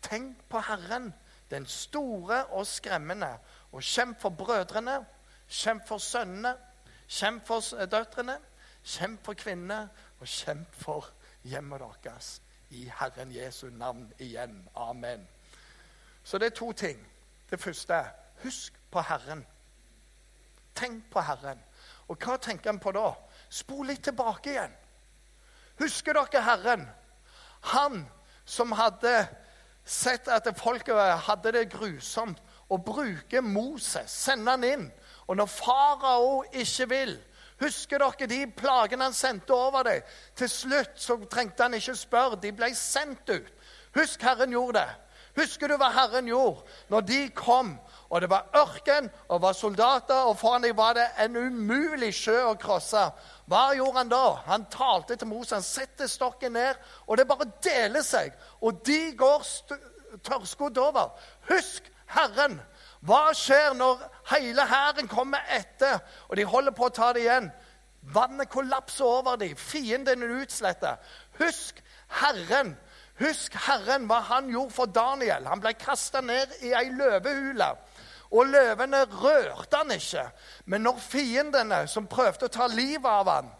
Tenk 0.00 0.46
på 0.48 0.64
Herren, 0.64 1.12
den 1.50 1.66
store 1.66 2.44
og 2.46 2.66
skremmende, 2.66 3.38
og 3.72 3.82
kjemp 3.82 4.20
for 4.20 4.28
brødrene, 4.28 5.06
kjemp 5.48 5.86
for 5.88 5.98
sønnene, 5.98 6.56
kjemp 7.08 7.46
for 7.46 7.86
døtrene, 7.86 8.38
kjemp 8.84 9.24
for 9.24 9.34
kvinnene, 9.34 9.88
og 10.20 10.26
kjemp 10.26 10.74
for 10.74 11.10
hjemmet 11.44 11.82
deres. 12.04 12.42
I 12.70 12.90
Herren 13.00 13.32
Jesu 13.32 13.68
navn 13.70 14.12
igjen. 14.18 14.68
Amen. 14.74 15.28
Så 16.24 16.38
det 16.38 16.46
er 16.46 16.56
to 16.56 16.72
ting. 16.72 17.06
Det 17.50 17.60
første 17.60 18.04
husk 18.42 18.72
på 18.90 19.00
Herren. 19.00 19.46
Tenk 20.74 21.10
på 21.10 21.20
Herren. 21.20 21.60
Og 22.08 22.18
hva 22.18 22.36
tenker 22.36 22.70
en 22.70 22.82
på 22.82 22.92
da? 22.92 23.12
Spol 23.50 23.86
litt 23.86 24.02
tilbake 24.04 24.50
igjen. 24.50 24.74
Husker 25.78 26.16
dere 26.16 26.42
Herren? 26.42 26.88
Han 27.72 28.02
som 28.44 28.72
hadde 28.72 29.26
sett 29.86 30.28
at 30.28 30.48
folket 30.58 30.98
hadde 31.28 31.52
det 31.54 31.70
grusomt, 31.72 32.42
og 32.68 32.82
bruker 32.84 33.40
Moses, 33.40 34.10
sender 34.10 34.56
han 34.56 34.64
inn. 34.66 34.86
Og 35.26 35.36
når 35.38 35.46
farao 35.46 36.42
ikke 36.52 36.88
vil, 36.90 37.16
Husker 37.56 38.02
dere 38.02 38.28
de 38.28 38.42
plagene 38.52 39.06
han 39.08 39.14
sendte 39.16 39.54
over 39.54 39.86
dem? 39.86 40.02
Til 40.36 40.48
slutt 40.52 40.98
så 41.00 41.16
trengte 41.30 41.64
han 41.64 41.74
ikke 41.74 41.94
spørre. 41.96 42.36
De 42.42 42.52
ble 42.52 42.68
sendt 42.76 43.30
ut. 43.32 43.48
Husk 43.96 44.22
Herren 44.22 44.52
gjorde 44.52 44.82
det. 44.82 44.90
Husker 45.36 45.68
du 45.68 45.76
hva 45.80 45.88
Herren 45.92 46.28
gjorde 46.28 46.64
når 46.92 47.06
de 47.08 47.20
kom, 47.36 47.74
og 48.08 48.20
det 48.20 48.30
var 48.30 48.46
ørken 48.54 49.08
og 49.28 49.42
var 49.42 49.52
soldater, 49.52 50.28
og 50.28 50.38
foran 50.38 50.62
dem 50.62 50.76
var 50.76 50.94
det 50.94 51.06
en 51.24 51.36
umulig 51.36 52.12
sjø 52.14 52.36
å 52.52 52.54
krosse? 52.60 53.02
Hva 53.50 53.64
gjorde 53.74 53.98
han 53.98 54.12
da? 54.12 54.24
Han 54.46 54.68
talte 54.70 55.16
til 55.16 55.30
Moses, 55.30 55.56
han 55.58 55.66
setter 55.66 56.10
stokken 56.10 56.54
ned, 56.54 56.78
og 57.06 57.18
det 57.18 57.26
bare 57.28 57.50
deler 57.64 58.06
seg. 58.06 58.34
Og 58.62 58.82
de 58.86 59.00
går 59.18 59.44
tørrskodd 60.24 60.78
over. 60.78 61.12
Husk 61.50 61.90
Herren. 62.14 62.60
Hva 63.06 63.30
skjer 63.36 63.74
når 63.78 64.00
hele 64.32 64.64
hæren 64.66 65.10
kommer 65.10 65.42
etter, 65.54 65.98
og 66.28 66.38
de 66.38 66.46
holder 66.46 66.74
på 66.74 66.88
å 66.88 66.94
ta 66.94 67.12
det 67.14 67.26
igjen? 67.26 67.50
Vannet 68.14 68.50
kollapser 68.50 69.04
over 69.04 69.36
dem. 69.36 69.56
Fienden 69.58 70.22
er 70.22 70.38
utslettet. 70.40 71.02
Husk 71.40 71.82
Herren. 72.20 72.76
Husk 73.18 73.54
Herren, 73.66 74.06
hva 74.10 74.20
han 74.28 74.50
gjorde 74.52 74.74
for 74.76 74.92
Daniel. 74.92 75.46
Han 75.48 75.62
ble 75.62 75.72
kasta 75.80 76.20
ned 76.20 76.52
i 76.62 76.74
ei 76.76 76.90
løvehule. 76.92 77.70
Og 78.30 78.46
løvene 78.46 79.04
rørte 79.04 79.76
han 79.76 79.90
ikke. 79.90 80.24
Men 80.64 80.86
når 80.86 80.98
fiendene 81.02 81.84
som 81.90 82.08
prøvde 82.10 82.48
å 82.48 82.52
ta 82.52 82.66
livet 82.70 83.10
av 83.10 83.30
han, 83.30 83.50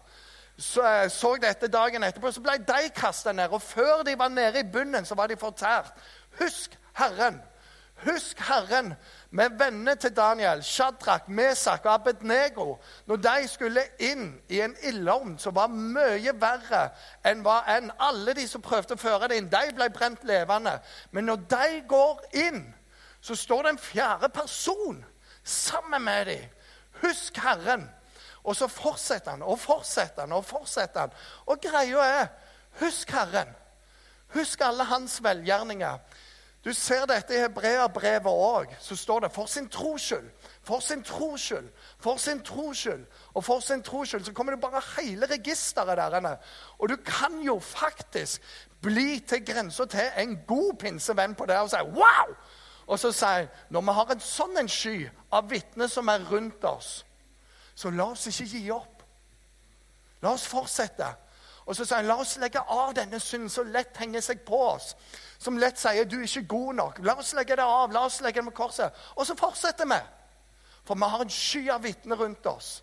så, 0.59 0.83
eh, 0.83 1.09
så 1.13 1.37
dette 1.37 1.69
dagen 1.69 2.03
etterpå, 2.03 2.33
så 2.33 2.41
ble 2.41 2.59
de 2.59 2.89
kasta 2.95 3.33
ned. 3.33 3.53
Og 3.53 3.63
før 3.63 4.03
de 4.03 4.19
var 4.19 4.29
nede 4.29 4.61
i 4.61 4.71
bunnen, 4.73 5.05
så 5.05 5.15
var 5.15 5.27
de 5.27 5.37
fortært. 5.37 5.93
Husk 6.41 6.79
Herren. 6.95 7.43
Husk 8.05 8.41
Herren 8.41 8.95
med 9.31 9.51
vennene 9.59 9.95
til 9.95 10.17
Daniel, 10.17 10.63
Shadrach, 10.65 11.29
Mesak 11.29 11.85
og 11.85 11.95
Abednego, 11.95 12.77
når 13.07 13.17
de 13.17 13.49
skulle 13.49 13.83
inn 13.99 14.35
i 14.49 14.61
en 14.61 14.77
ildovn 14.83 15.39
som 15.39 15.55
var 15.57 15.73
mye 15.73 16.35
verre 16.41 16.91
enn 17.25 17.41
hva 17.45 17.63
enn 17.73 17.89
alle 17.99 18.35
de 18.37 18.45
som 18.49 18.65
prøvde 18.65 18.99
å 18.99 19.01
føre 19.01 19.31
det 19.33 19.41
inn, 19.41 19.49
de 19.49 19.73
ble 19.77 19.89
brent 19.91 20.29
levende. 20.29 20.77
Men 21.11 21.25
når 21.25 21.37
de 21.37 21.81
går 21.89 22.21
inn, 22.45 22.61
så 23.27 23.35
står 23.35 23.63
det 23.63 23.71
en 23.75 23.79
fjerde 23.79 24.29
person 24.29 25.05
sammen 25.45 26.03
med 26.03 26.27
dem. 26.27 26.45
Husk 27.03 27.39
Herren. 27.43 27.89
Og 28.45 28.57
så 28.57 28.69
fortsetter 28.71 29.31
han 29.31 29.43
og 29.43 29.59
fortsetter 29.59 30.21
han 30.21 30.33
og 30.33 30.45
fortsetter 30.47 31.01
han. 31.01 31.17
Og 31.47 31.59
greia 31.61 32.05
er 32.21 32.27
Husk 32.81 33.11
Herren. 33.11 33.51
Husk 34.35 34.61
alle 34.63 34.85
hans 34.85 35.19
velgjerninger. 35.23 35.99
Du 36.65 36.73
ser 36.75 37.07
dette 37.07 37.35
i 37.35 37.41
Hebreabrevet 37.41 38.31
òg. 38.31 38.77
Så 38.81 38.97
står 38.97 39.21
det 39.21 39.33
'for 39.33 39.47
sin 39.47 39.69
tros 39.69 40.13
skyld'. 40.13 40.31
For 40.63 40.81
sin 40.81 41.03
tros 41.03 41.41
skyld, 41.41 41.69
for 41.99 42.17
sin 42.17 42.43
tros 42.43 42.79
skyld 42.79 43.07
og 43.35 43.45
for 43.45 43.61
sin 43.61 43.83
tros 43.83 44.09
skyld. 44.09 44.25
Så 44.25 44.33
kommer 44.33 44.53
det 44.53 44.61
bare 44.61 44.83
hele 44.97 45.27
registeret 45.27 45.97
der. 45.97 46.17
inne. 46.17 46.39
Og 46.79 46.89
du 46.89 46.97
kan 46.97 47.41
jo 47.41 47.59
faktisk 47.59 48.43
bli 48.83 49.21
til 49.29 49.47
grensa 49.47 49.85
til 49.85 50.11
en 50.19 50.39
god 50.49 50.79
pinsevenn 50.79 51.35
på 51.35 51.47
det 51.47 51.57
og 51.57 51.71
si 51.71 51.77
'wow'! 51.77 52.35
Og 52.87 52.99
så 52.99 53.13
sier 53.13 53.49
når 53.71 53.87
vi 53.87 53.95
har 53.99 54.11
en 54.15 54.23
sånn 54.23 54.59
en 54.63 54.71
sky 54.71 55.09
av 55.35 55.51
vitner 55.51 55.91
som 55.91 56.09
er 56.09 56.27
rundt 56.31 56.65
oss, 56.65 57.05
så 57.75 57.91
la 57.91 58.11
oss 58.13 58.27
ikke 58.31 58.51
gi 58.53 58.67
opp. 58.73 59.03
La 60.23 60.33
oss 60.33 60.47
fortsette. 60.49 61.09
Og 61.67 61.75
så 61.77 61.85
sier 61.85 61.99
han 61.99 62.09
la 62.09 62.17
oss 62.23 62.37
legge 62.39 62.63
av 62.63 62.95
denne 62.95 63.21
synden 63.21 63.51
som 63.51 63.69
lett 63.75 63.97
henger 63.99 64.23
seg 64.23 64.45
på 64.47 64.61
oss 64.69 64.95
som 65.39 65.59
lett 65.59 65.79
sier 65.79 66.05
'du 66.05 66.17
er 66.17 66.23
ikke 66.23 66.49
god 66.49 66.75
nok'. 66.75 67.05
La 67.05 67.15
oss 67.19 67.33
legge 67.33 67.57
det 67.57 67.65
av. 67.65 67.93
la 67.93 68.05
oss 68.05 68.21
legge 68.21 68.37
det 68.37 68.45
med 68.45 68.55
korset. 68.55 68.93
Og 69.17 69.27
så 69.27 69.35
fortsetter 69.35 69.85
vi. 69.85 70.01
For 70.85 70.95
vi 70.95 71.05
har 71.05 71.21
en 71.21 71.31
sky 71.31 71.69
av 71.71 71.83
vitner 71.83 72.17
rundt 72.17 72.47
oss. 72.47 72.83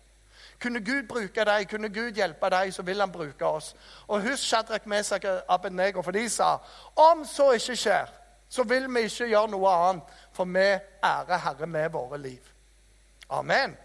Kunne 0.60 0.80
Gud 0.80 1.08
bruke 1.08 1.44
deg, 1.44 1.68
kunne 1.68 1.88
Gud 1.88 2.14
hjelpe 2.14 2.50
deg, 2.50 2.74
så 2.74 2.82
vil 2.82 3.00
han 3.00 3.12
bruke 3.12 3.46
oss. 3.46 3.74
Og 4.08 4.22
husk 4.22 4.42
Shadrach 4.42 4.86
Mesak 4.86 5.24
Abednego, 5.48 6.02
for 6.02 6.10
de 6.10 6.28
sa 6.28 6.58
om 6.96 7.24
så 7.24 7.52
ikke 7.52 7.76
skjer, 7.76 8.08
så 8.48 8.62
vil 8.62 8.86
vi 8.94 9.06
ikke 9.08 9.28
gjøre 9.30 9.50
noe 9.50 9.70
annet, 9.70 10.12
for 10.32 10.50
vi 10.50 10.66
ærer 11.04 11.42
Herre 11.46 11.66
med 11.66 11.90
våre 11.92 12.18
liv. 12.18 12.52
Amen. 13.30 13.76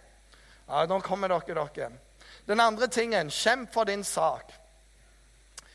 Ja, 0.67 0.85
Nå 0.85 0.99
kommer 1.01 1.31
dere, 1.31 1.67
dere. 1.75 1.91
Den 2.47 2.59
andre 2.59 2.87
tingen 2.87 3.29
kjemp 3.29 3.73
for 3.73 3.89
din 3.89 4.03
sak. 4.03 4.53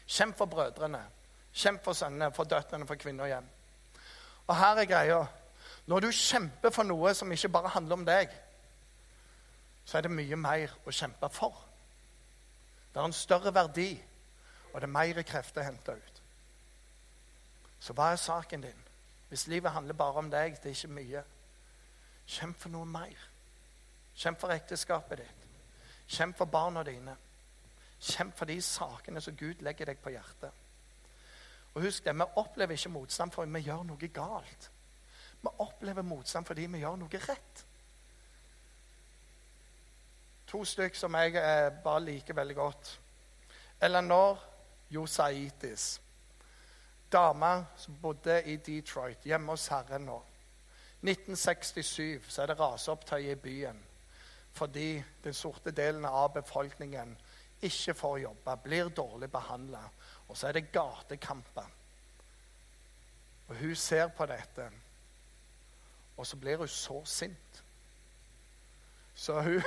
Kjemp 0.06 0.36
for 0.38 0.46
brødrene. 0.46 1.02
Kjemp 1.54 1.84
for 1.84 1.92
sønnene, 1.92 2.32
for 2.34 2.44
døtrene, 2.44 2.86
for 2.86 2.98
kvinner 2.98 3.24
og 3.24 3.30
hjem. 3.30 3.48
Og 4.46 4.56
her 4.56 4.80
er 4.82 4.90
greia. 4.90 5.20
Når 5.86 6.00
du 6.00 6.10
kjemper 6.10 6.72
for 6.72 6.86
noe 6.88 7.14
som 7.14 7.32
ikke 7.32 7.52
bare 7.52 7.72
handler 7.74 7.98
om 7.98 8.06
deg, 8.06 8.32
så 9.84 9.98
er 9.98 10.06
det 10.06 10.16
mye 10.16 10.36
mer 10.40 10.72
å 10.86 10.92
kjempe 10.94 11.28
for. 11.32 11.56
Det 12.92 13.00
er 13.00 13.08
en 13.08 13.16
større 13.16 13.52
verdi, 13.54 13.90
og 14.72 14.80
det 14.80 14.88
er 14.88 14.94
mer 14.94 15.22
krefter 15.26 15.62
å 15.62 15.68
hente 15.68 15.96
ut. 15.98 16.13
Så 17.84 17.92
hva 17.92 18.12
er 18.12 18.20
saken 18.20 18.62
din? 18.64 18.84
Hvis 19.28 19.46
livet 19.46 19.72
handler 19.74 19.96
bare 19.98 20.22
om 20.22 20.30
deg, 20.32 20.56
det 20.62 20.70
er 20.70 20.76
ikke 20.76 20.96
mye. 20.96 21.22
Kjemp 22.26 22.56
for 22.62 22.72
noe 22.72 22.88
mer. 22.88 23.26
Kjemp 24.16 24.40
for 24.40 24.54
ekteskapet 24.54 25.20
ditt. 25.20 25.42
Kjemp 26.08 26.38
for 26.38 26.48
barna 26.48 26.84
dine. 26.86 27.16
Kjemp 28.00 28.36
for 28.38 28.48
de 28.48 28.56
sakene 28.62 29.20
som 29.20 29.36
Gud 29.36 29.60
legger 29.64 29.90
deg 29.90 30.00
på 30.00 30.14
hjertet. 30.14 30.62
Og 31.74 31.82
husk 31.82 32.04
det, 32.04 32.14
Vi 32.14 32.24
opplever 32.36 32.72
ikke 32.72 32.88
motstand 32.88 33.32
fordi 33.32 33.52
vi 33.52 33.66
gjør 33.68 33.82
noe 33.82 34.08
galt. 34.08 34.70
Vi 35.42 35.48
opplever 35.58 36.02
motstand 36.02 36.46
fordi 36.46 36.66
vi 36.66 36.78
gjør 36.78 36.96
noe 36.96 37.20
rett. 37.28 37.64
To 40.46 40.64
stykker 40.64 40.96
som 40.96 41.14
jeg 41.14 41.36
eh, 41.36 41.72
bare 41.84 42.04
liker 42.04 42.34
veldig 42.34 42.56
godt. 42.56 43.00
Eleanor 43.80 44.38
Josaitis. 44.90 46.00
Dame 47.14 47.66
som 47.78 47.96
bodde 48.02 48.40
i 48.50 48.56
Detroit, 48.56 49.22
hjemme 49.24 49.54
hos 49.54 49.68
Herren 49.70 50.08
nå. 50.08 50.18
1967 51.04 52.30
så 52.32 52.42
er 52.42 52.50
det 52.50 52.58
raseopptøy 52.60 53.30
i 53.30 53.36
byen 53.38 53.82
fordi 54.54 55.02
den 55.24 55.34
sorte 55.34 55.72
delen 55.74 56.04
av 56.06 56.28
befolkningen 56.36 57.16
ikke 57.66 57.94
får 57.98 58.18
jobbe, 58.22 58.56
blir 58.62 58.90
dårlig 58.94 59.26
behandla. 59.32 59.80
Og 60.28 60.36
så 60.36 60.46
er 60.48 60.52
det 60.52 60.70
gatekamper. 60.72 61.66
Og 63.48 63.56
hun 63.56 63.74
ser 63.76 64.08
på 64.14 64.26
dette, 64.30 64.68
og 66.16 66.26
så 66.26 66.36
blir 66.36 66.62
hun 66.62 66.68
så 66.68 67.00
sint. 67.04 67.62
Så 69.14 69.40
hun 69.42 69.62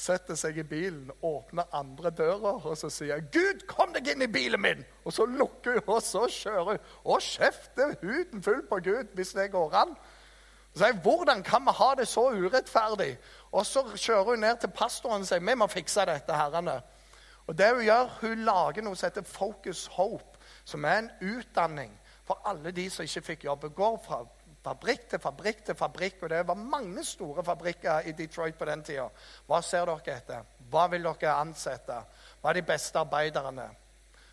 setter 0.00 0.38
seg 0.38 0.58
i 0.58 0.64
bilen, 0.66 1.10
åpner 1.22 1.68
andre 1.76 2.10
dører 2.10 2.64
og 2.66 2.76
så 2.78 2.88
sier 2.92 3.20
hun, 3.20 3.28
'Gud, 3.32 3.66
kom 3.68 3.92
deg 3.94 4.08
inn 4.08 4.24
i 4.24 4.30
bilen 4.32 4.60
min!' 4.60 4.84
Og 5.04 5.12
så 5.12 5.26
lukker 5.26 5.80
hun, 5.80 5.94
og 5.94 6.02
så 6.02 6.24
kjører 6.30 6.64
hun. 6.70 6.78
Og 7.04 7.20
kjefter 7.22 7.94
huden 8.00 8.42
full 8.42 8.62
på 8.68 8.80
Gud 8.84 9.12
hvis 9.14 9.34
det 9.36 9.50
går 9.52 9.74
an. 9.82 9.96
Så 10.74 10.86
jeg, 10.86 11.00
'Hvordan 11.02 11.42
kan 11.42 11.64
vi 11.64 11.76
ha 11.76 11.94
det 11.98 12.08
så 12.08 12.30
urettferdig?' 12.30 13.18
Og 13.52 13.66
så 13.66 13.84
kjører 13.96 14.24
hun 14.24 14.38
ned 14.38 14.56
til 14.56 14.70
pastoren 14.70 15.20
og 15.20 15.26
sier, 15.26 15.40
'Vi 15.40 15.54
må 15.54 15.66
fikse 15.66 16.06
dette, 16.06 16.32
herrene.' 16.32 16.82
Og 17.46 17.58
det 17.58 17.74
Hun 17.74 17.84
gjør, 17.84 18.18
hun 18.20 18.38
lager 18.38 18.82
noe 18.82 18.96
som 18.96 19.06
heter 19.06 19.22
Focus 19.22 19.86
Hope, 19.86 20.38
som 20.64 20.84
er 20.84 20.98
en 20.98 21.10
utdanning 21.20 22.00
for 22.24 22.42
alle 22.44 22.70
de 22.70 22.90
som 22.90 23.02
ikke 23.02 23.22
fikk 23.22 23.44
jobb. 23.44 23.74
Går 23.74 24.02
fra 24.06 24.24
fabrikk 24.64 25.08
til 25.10 25.18
fabrikk 25.18 25.64
til 25.64 25.74
fabrikk, 25.74 26.22
og 26.22 26.30
det 26.30 26.46
var 26.48 26.54
mange 26.54 27.04
store 27.04 27.44
fabrikker 27.44 28.08
i 28.08 28.12
Detroit 28.12 28.58
på 28.58 28.64
den 28.68 28.82
tida. 28.84 29.08
Hva 29.46 29.60
ser 29.64 29.86
dere 29.88 30.16
etter? 30.16 30.48
Hva 30.70 30.86
vil 30.92 31.06
dere 31.06 31.36
ansette? 31.40 31.96
Hva 32.40 32.50
er 32.50 32.60
de 32.60 32.66
beste 32.68 32.98
arbeiderne? 32.98 33.68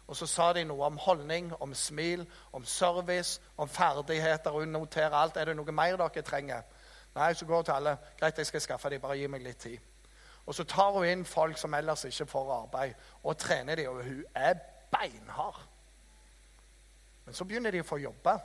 Og 0.08 0.16
så 0.16 0.26
sa 0.26 0.54
de 0.54 0.64
noe 0.64 0.86
om 0.88 0.98
holdning, 1.04 1.52
om 1.60 1.74
smil, 1.76 2.24
om 2.56 2.66
service, 2.66 3.42
om 3.58 3.68
ferdigheter. 3.68 4.52
Og 4.56 4.68
notere 4.68 5.16
alt. 5.16 5.38
Er 5.38 5.52
det 5.52 5.56
noe 5.58 5.72
mer 5.76 5.98
dere 6.00 6.24
trenger? 6.24 6.64
Nei, 7.16 7.34
så 7.34 7.46
går 7.46 7.56
hun 7.56 7.66
til 7.66 7.76
alle. 7.76 7.98
Greit, 8.20 8.38
jeg 8.38 8.48
skal 8.48 8.62
skaffe 8.62 8.90
dem. 8.90 9.02
Bare 9.04 9.18
gi 9.20 9.28
meg 9.28 9.44
litt 9.44 9.60
tid. 9.60 9.78
Og 10.48 10.56
så 10.56 10.64
tar 10.64 10.96
hun 10.96 11.06
inn 11.06 11.26
folk 11.28 11.58
som 11.60 11.74
ellers 11.76 12.06
ikke 12.08 12.30
får 12.32 12.54
arbeid, 12.62 12.94
og 13.24 13.38
trener 13.38 13.76
dem. 13.76 13.90
Og 13.92 14.04
hun 14.04 14.24
er 14.36 14.56
beinhard. 14.92 15.60
Men 17.26 17.36
så 17.36 17.44
begynner 17.44 17.76
de 17.76 17.84
å 17.84 17.88
få 17.88 18.00
jobbe. 18.00 18.38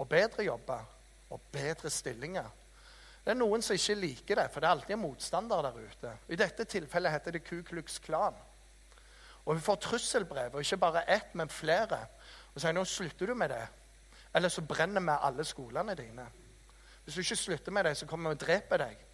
Og 0.00 0.08
bedre 0.08 0.46
jobber. 0.48 0.86
Og 1.30 1.40
bedre 1.52 1.90
stillinger. 1.92 2.48
Det 3.24 3.34
er 3.34 3.38
noen 3.38 3.62
som 3.62 3.76
ikke 3.76 3.98
liker 4.00 4.40
det, 4.40 4.46
for 4.50 4.62
det 4.62 4.68
er 4.68 4.74
alltid 4.74 4.94
en 4.96 5.02
motstander 5.02 5.62
der 5.62 5.76
ute. 5.76 6.12
I 6.32 6.38
dette 6.40 6.64
tilfellet 6.64 7.12
heter 7.12 7.36
det 7.36 7.44
Ku 7.44 7.60
Klux 7.62 7.98
Klan. 8.00 8.38
Og 9.44 9.52
hun 9.54 9.60
får 9.60 9.74
trusselbrev, 9.84 10.54
og 10.54 10.60
ikke 10.60 10.76
bare 10.80 11.04
ett, 11.10 11.34
men 11.34 11.48
flere. 11.48 11.98
Og 12.54 12.60
sier 12.60 12.74
nå 12.74 12.84
slutter 12.88 13.30
du 13.30 13.34
med 13.34 13.52
det, 13.52 13.66
eller 14.34 14.48
så 14.48 14.62
brenner 14.62 15.04
vi 15.04 15.16
alle 15.20 15.44
skolene 15.44 15.94
dine. 15.94 16.26
Hvis 17.04 17.14
du 17.14 17.20
ikke 17.20 17.36
slutter 17.36 17.72
med 17.72 17.84
det, 17.84 17.96
så 17.96 18.06
kommer 18.06 18.30
vi 18.30 18.38
og 18.38 18.40
dreper 18.40 18.78
deg. 18.78 19.04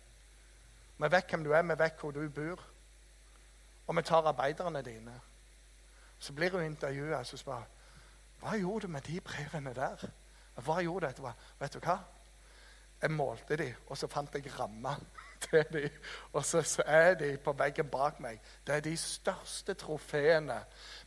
Vi 0.96 1.10
vet 1.12 1.30
hvem 1.30 1.44
du 1.44 1.52
er, 1.52 1.62
vi 1.62 1.78
vet 1.78 2.00
hvor 2.00 2.10
du 2.10 2.28
bor. 2.28 2.62
Og 3.86 3.96
vi 3.96 4.02
tar 4.02 4.28
arbeiderne 4.28 4.82
dine. 4.82 5.14
Så 6.18 6.32
blir 6.32 6.50
hun 6.50 6.64
intervjua 6.64 7.18
og 7.18 7.26
spør 7.26 7.66
hva 8.40 8.52
gjorde 8.60 8.86
du 8.86 8.92
med 8.92 9.00
de 9.00 9.20
brevene 9.20 9.72
der. 9.74 10.02
Hva 10.64 10.80
gjorde 10.80 11.12
du? 11.16 11.26
Vet 11.60 11.74
du 11.76 11.80
hva? 11.84 11.98
Jeg 12.96 13.12
målte 13.12 13.58
de, 13.60 13.66
og 13.92 13.98
så 14.00 14.08
fant 14.08 14.32
jeg 14.34 14.48
ramma 14.56 14.94
til 15.44 15.64
de. 15.72 15.84
Og 16.32 16.44
så, 16.44 16.62
så 16.64 16.82
er 16.86 17.14
de 17.20 17.34
på 17.36 17.52
veggen 17.52 17.90
bak 17.92 18.20
meg. 18.24 18.40
Det 18.66 18.74
er 18.74 18.84
de 18.86 18.94
største 18.96 19.74
trofeene. 19.76 20.62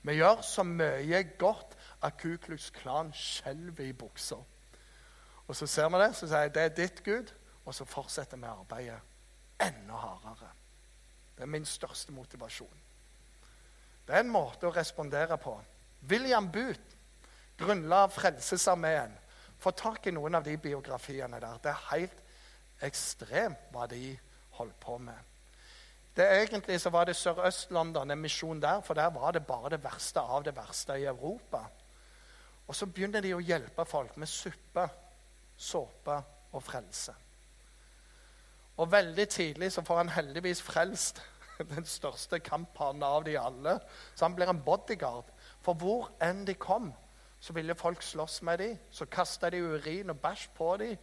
Vi 0.06 0.20
gjør 0.20 0.44
så 0.46 0.64
mye 0.64 1.24
godt 1.42 1.74
at 2.06 2.20
Ku 2.22 2.36
Klux 2.38 2.70
Klan 2.76 3.10
skjelver 3.14 3.90
i 3.90 3.94
buksa. 3.94 4.38
Og 5.48 5.56
så 5.58 5.66
ser 5.66 5.90
vi 5.90 6.04
det, 6.04 6.12
så 6.16 6.28
sier 6.30 6.46
jeg 6.46 6.54
det 6.54 6.64
er 6.64 6.76
ditt 6.78 7.02
Gud, 7.04 7.34
og 7.66 7.74
så 7.74 7.86
fortsetter 7.90 8.38
vi 8.38 8.46
arbeidet 8.46 9.00
enda 9.66 9.98
hardere. 9.98 10.52
Det 11.36 11.44
er 11.44 11.50
min 11.50 11.66
største 11.66 12.14
motivasjon. 12.14 12.86
Det 14.06 14.16
er 14.16 14.22
en 14.22 14.32
måte 14.32 14.70
å 14.70 14.74
respondere 14.74 15.38
på. 15.42 15.58
William 16.10 16.52
Booth 16.54 17.00
grunnla 17.60 18.08
Frelsesarmeen. 18.08 19.12
Få 19.60 19.72
tak 19.76 20.08
i 20.08 20.14
noen 20.16 20.36
av 20.40 20.44
de 20.44 20.56
biografiene 20.58 21.40
der. 21.40 21.60
Det 21.64 21.72
er 21.72 21.88
helt 21.92 22.22
ekstremt 22.88 23.74
hva 23.74 23.88
de 23.92 24.14
holdt 24.60 24.80
på 24.80 24.98
med. 25.04 25.18
Det 26.16 26.26
Egentlig 26.26 26.80
så 26.82 26.90
var 26.90 27.06
det 27.06 27.16
Sørøst-London, 27.16 28.12
en 28.12 28.22
misjon 28.22 28.62
der, 28.62 28.82
for 28.82 28.94
der 28.94 29.12
var 29.16 29.32
det 29.32 29.46
bare 29.48 29.70
det 29.70 29.84
verste 29.84 30.20
av 30.20 30.44
det 30.44 30.56
verste 30.56 30.98
i 31.00 31.06
Europa. 31.08 31.64
Og 32.68 32.76
så 32.76 32.86
begynner 32.86 33.22
de 33.22 33.34
å 33.34 33.42
hjelpe 33.44 33.86
folk 33.86 34.18
med 34.18 34.30
suppe, 34.30 34.88
såpe 35.58 36.18
og 36.52 36.64
frelse. 36.64 37.14
Og 38.80 38.92
veldig 38.92 39.28
tidlig 39.30 39.72
så 39.74 39.84
får 39.86 40.04
han 40.04 40.12
heldigvis 40.16 40.62
frelst 40.64 41.22
den 41.74 41.88
største 41.88 42.40
kamphanen 42.40 43.04
av 43.04 43.24
de 43.28 43.36
alle. 43.40 43.78
Så 44.16 44.26
han 44.26 44.36
blir 44.36 44.52
en 44.52 44.62
bodyguard. 44.64 45.28
For 45.64 45.76
hvor 45.76 46.12
enn 46.24 46.46
de 46.48 46.56
kom, 46.56 46.94
så 47.40 47.54
ville 47.54 47.76
folk 47.76 48.02
slåss 48.04 48.42
med 48.42 48.60
dem. 48.60 48.78
Så 48.92 49.06
kasta 49.06 49.50
de 49.50 49.64
urin 49.64 50.10
og 50.10 50.20
bæsj 50.20 50.50
på 50.56 50.78
dem. 50.78 50.98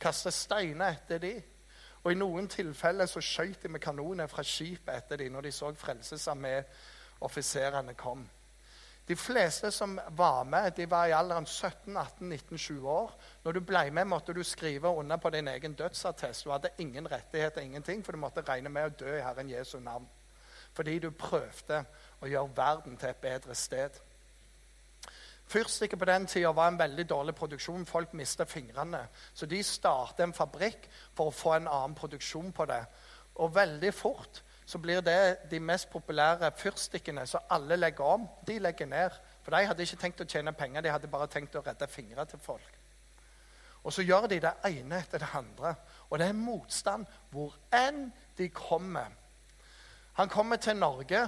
Kasta 0.00 0.30
steiner 0.30 0.92
etter 0.92 1.18
dem. 1.18 1.42
Og 2.02 2.12
i 2.12 2.18
noen 2.18 2.48
tilfeller 2.50 3.06
så 3.06 3.20
skjøt 3.22 3.62
de 3.62 3.68
med 3.70 3.80
kanoner 3.82 4.26
fra 4.30 4.42
skipet 4.42 4.96
etter 4.96 5.16
dem 5.22 5.32
når 5.34 5.42
de 5.46 5.52
så 5.54 5.72
Frelsesarmé-offiserene 5.78 7.94
kom. 7.98 8.28
De 9.08 9.16
fleste 9.16 9.70
som 9.70 10.00
var 10.10 10.44
med, 10.44 10.72
de 10.76 10.90
var 10.90 11.06
i 11.06 11.12
alderen 11.12 11.46
17, 11.46 11.96
18, 11.96 12.28
19, 12.28 12.58
20 12.58 12.88
år. 12.88 13.14
Når 13.44 13.52
du 13.52 13.60
ble 13.60 13.90
med, 13.90 14.04
måtte 14.04 14.32
du 14.32 14.42
skrive 14.46 14.88
under 14.88 15.16
på 15.16 15.30
din 15.30 15.48
egen 15.48 15.74
dødsattest. 15.74 16.44
Du 16.44 16.50
hadde 16.50 16.68
ingen 16.78 17.10
rettigheter, 17.10 17.60
ingenting, 17.60 18.04
for 18.04 18.12
du 18.12 18.18
måtte 18.18 18.40
regne 18.46 18.68
med 18.70 18.84
å 18.86 18.88
dø 19.04 19.16
i 19.16 19.22
Herren 19.22 19.50
Jesu 19.50 19.80
navn. 19.80 20.08
Fordi 20.72 20.98
du 20.98 21.10
prøvde 21.10 21.84
å 22.22 22.26
gjøre 22.30 22.56
verden 22.56 22.96
til 22.96 23.08
et 23.08 23.16
bedre 23.16 23.54
sted. 23.58 23.90
Fyrstikker 25.52 25.96
på 26.00 26.08
den 26.08 26.26
tida 26.26 26.48
var 26.56 26.68
en 26.68 26.78
veldig 26.78 27.04
dårlig 27.08 27.34
produksjon. 27.36 27.86
Folk 27.86 28.14
mista 28.16 28.44
fingrene. 28.48 29.02
Så 29.34 29.46
de 29.46 29.62
startet 29.62 30.24
en 30.24 30.32
fabrikk 30.32 30.86
for 31.12 31.28
å 31.28 31.34
få 31.36 31.56
en 31.58 31.68
annen 31.68 31.96
produksjon 31.98 32.52
på 32.56 32.64
det. 32.70 32.80
Og 33.34 33.54
veldig 33.54 33.92
fort 33.94 34.42
så 34.64 34.78
blir 34.78 35.02
det 35.04 35.50
de 35.50 35.60
mest 35.60 35.90
populære 35.92 36.52
fyrstikkene 36.56 37.26
som 37.28 37.44
alle 37.50 37.76
legger 37.76 38.14
om. 38.14 38.24
De 38.46 38.56
legger 38.58 38.88
ned. 38.88 39.18
For 39.42 39.52
de 39.52 39.66
hadde 39.66 39.84
ikke 39.84 40.00
tenkt 40.00 40.22
å 40.24 40.28
tjene 40.28 40.54
penger, 40.56 40.80
de 40.80 40.94
hadde 40.94 41.10
bare 41.10 41.28
tenkt 41.28 41.56
å 41.58 41.64
redde 41.66 41.88
fingre 41.90 42.24
til 42.30 42.40
folk. 42.40 42.78
Og 43.82 43.92
så 43.92 44.04
gjør 44.06 44.28
de 44.30 44.38
det 44.40 44.54
ene 44.64 45.02
etter 45.02 45.20
det 45.20 45.34
andre. 45.34 45.74
Og 46.08 46.18
det 46.18 46.30
er 46.30 46.38
motstand 46.38 47.06
hvor 47.34 47.58
enn 47.74 48.06
de 48.38 48.48
kommer. 48.54 49.10
Han 50.16 50.32
kommer 50.32 50.56
til 50.56 50.78
Norge 50.78 51.26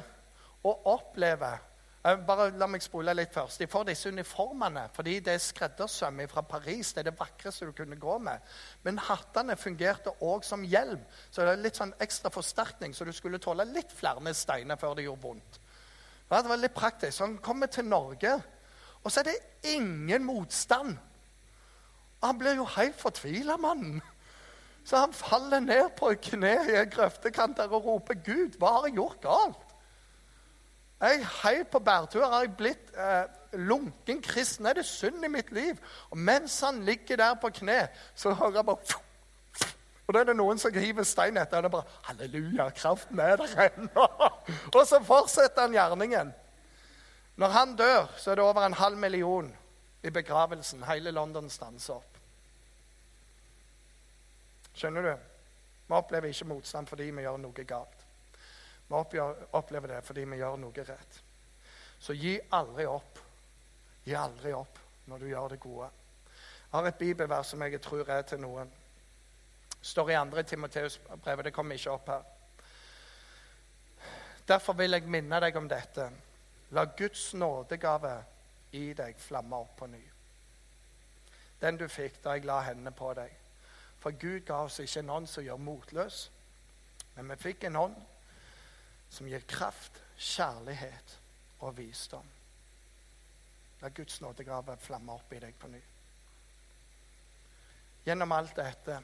og 0.64 0.86
opplever 0.94 1.58
bare 2.04 2.50
la 2.60 2.66
meg 2.68 2.82
spole 2.84 3.14
litt 3.16 3.32
først. 3.32 3.62
De 3.62 3.68
får 3.70 3.86
disse 3.88 4.10
uniformene 4.12 4.82
fordi 4.92 5.14
det 5.24 5.38
er 5.38 5.40
skreddersøm 5.40 6.20
fra 6.28 6.42
Paris. 6.44 6.92
Det 6.92 7.00
er 7.00 7.08
det 7.08 7.16
vakreste 7.16 7.64
du 7.64 7.72
kunne 7.72 7.96
gå 7.96 8.18
med. 8.20 8.44
Men 8.84 9.00
hattene 9.00 9.56
fungerte 9.56 10.12
òg 10.20 10.44
som 10.44 10.66
hjelm, 10.68 11.00
så 11.30 11.46
det 11.46 11.54
er 11.54 11.64
litt 11.64 11.80
sånn 11.80 11.94
ekstra 12.04 12.32
forsterkning, 12.34 12.92
så 12.92 13.08
du 13.08 13.12
skulle 13.16 13.40
tåle 13.40 13.64
litt 13.70 13.92
flere 13.92 14.34
steiner 14.36 14.76
før 14.76 14.98
det 14.98 15.06
gjorde 15.08 15.24
vondt. 15.24 15.60
Det 16.28 16.44
var 16.50 16.60
litt 16.60 16.76
praktisk. 16.76 17.16
Så 17.16 17.24
han 17.24 17.38
kommer 17.40 17.72
til 17.72 17.88
Norge, 17.88 18.36
og 19.00 19.12
så 19.12 19.22
er 19.22 19.30
det 19.30 19.72
ingen 19.74 20.24
motstand. 20.28 20.96
Han 22.24 22.38
blir 22.40 22.60
jo 22.60 22.68
helt 22.76 23.00
fortvila, 23.00 23.56
mannen. 23.60 24.02
Så 24.84 25.00
han 25.00 25.12
faller 25.16 25.64
ned 25.64 25.94
på 25.96 26.12
kne 26.20 26.56
i 26.68 26.76
en 26.82 26.90
grøftekant 26.92 27.64
og 27.64 27.84
roper, 27.84 28.20
'Gud, 28.20 28.58
hva 28.60 28.78
har 28.78 28.90
jeg 28.90 28.98
gjort 29.00 29.20
galt?' 29.24 29.63
Jeg 31.04 31.26
heiv 31.42 31.64
på 31.68 31.78
bærtur. 31.84 32.24
Har 32.24 32.46
jeg 32.46 32.54
blitt 32.56 32.92
eh, 32.96 33.24
lunken 33.60 34.22
kristen? 34.24 34.66
Er 34.66 34.78
det 34.78 34.86
synd 34.88 35.24
i 35.24 35.28
mitt 35.28 35.50
liv? 35.52 35.76
Og 36.10 36.18
mens 36.18 36.60
han 36.64 36.80
ligger 36.84 37.20
der 37.20 37.34
på 37.40 37.50
kne, 37.60 37.88
så 38.14 38.32
hører 38.32 38.62
jeg 38.62 38.70
bare 38.72 39.02
og 40.04 40.12
da 40.12 40.20
er 40.20 40.28
det 40.28 40.36
noen 40.36 40.58
som 40.60 40.74
hiver 40.76 41.06
stein 41.08 41.38
etter. 41.40 41.56
Og 41.56 41.64
det 41.64 41.70
er 41.70 41.72
bare 41.72 42.00
Halleluja, 42.08 42.68
kraften 42.76 43.20
er 43.24 43.38
der 43.40 43.70
ennå. 43.70 44.06
Og 44.76 44.82
så 44.86 45.00
fortsetter 45.04 45.64
han 45.64 45.72
gjerningen. 45.72 46.32
Når 47.40 47.54
han 47.54 47.76
dør, 47.76 48.10
så 48.16 48.30
er 48.30 48.34
det 48.34 48.44
over 48.44 48.66
en 48.66 48.76
halv 48.76 49.00
million 49.00 49.48
i 50.04 50.10
begravelsen. 50.10 50.84
Hele 50.84 51.10
London 51.10 51.48
stanser 51.50 51.94
opp. 51.94 52.18
Skjønner 54.74 55.08
du? 55.08 55.14
Vi 55.88 55.96
opplever 55.96 56.28
ikke 56.28 56.52
motstand 56.52 56.86
fordi 56.90 57.08
vi 57.10 57.24
gjør 57.24 57.40
noe 57.40 57.64
galt. 57.68 58.04
Vi 58.88 59.20
opplever 59.52 59.88
det 59.88 60.02
fordi 60.04 60.24
vi 60.28 60.36
gjør 60.40 60.56
noe 60.60 60.84
rett. 60.88 61.20
Så 61.98 62.12
gi 62.12 62.36
aldri 62.50 62.86
opp. 62.86 63.18
Gi 64.04 64.14
aldri 64.14 64.52
opp 64.52 64.78
når 65.08 65.18
du 65.18 65.28
gjør 65.28 65.48
det 65.54 65.60
gode. 65.60 65.90
Jeg 66.28 66.80
har 66.80 66.88
et 66.88 66.98
bibelvers 66.98 67.52
som 67.52 67.62
jeg 67.62 67.80
tror 67.80 68.08
er 68.10 68.22
til 68.28 68.40
noen. 68.42 68.70
Det 69.70 69.88
står 69.88 70.10
i 70.10 70.16
2. 70.30 70.42
Timoteus-brevet. 70.42 71.44
Det 71.44 71.52
kommer 71.52 71.74
ikke 71.74 71.90
opp 71.90 72.08
her. 72.08 72.22
Derfor 74.48 74.72
vil 74.76 74.92
jeg 74.92 75.08
minne 75.08 75.40
deg 75.40 75.56
om 75.56 75.68
dette. 75.68 76.10
La 76.76 76.84
Guds 76.98 77.34
nådegave 77.34 78.16
i 78.72 78.92
deg 78.92 79.16
flamme 79.20 79.56
opp 79.56 79.76
på 79.78 79.86
ny. 79.86 80.02
Den 81.60 81.78
du 81.80 81.86
fikk 81.88 82.18
da 82.24 82.34
jeg 82.34 82.44
la 82.44 82.60
hendene 82.66 82.92
på 82.92 83.12
deg. 83.16 83.30
For 84.02 84.12
Gud 84.20 84.42
ga 84.44 84.64
oss 84.66 84.80
ikke 84.82 85.00
en 85.00 85.10
ånd 85.10 85.28
som 85.30 85.44
gjør 85.44 85.62
motløs, 85.62 86.30
men 87.14 87.30
vi 87.30 87.36
fikk 87.40 87.64
en 87.64 87.76
ånd 87.80 87.94
som 89.14 89.28
gir 89.30 89.44
kraft, 89.46 90.00
kjærlighet 90.16 91.18
og 91.62 91.76
visdom. 91.78 92.26
La 93.82 93.90
Guds 93.94 94.20
nådegave 94.20 94.76
flamme 94.80 95.14
opp 95.14 95.32
i 95.32 95.40
deg 95.42 95.56
på 95.60 95.70
ny. 95.70 95.80
Gjennom 98.04 98.32
alt 98.36 98.56
dette 98.56 98.98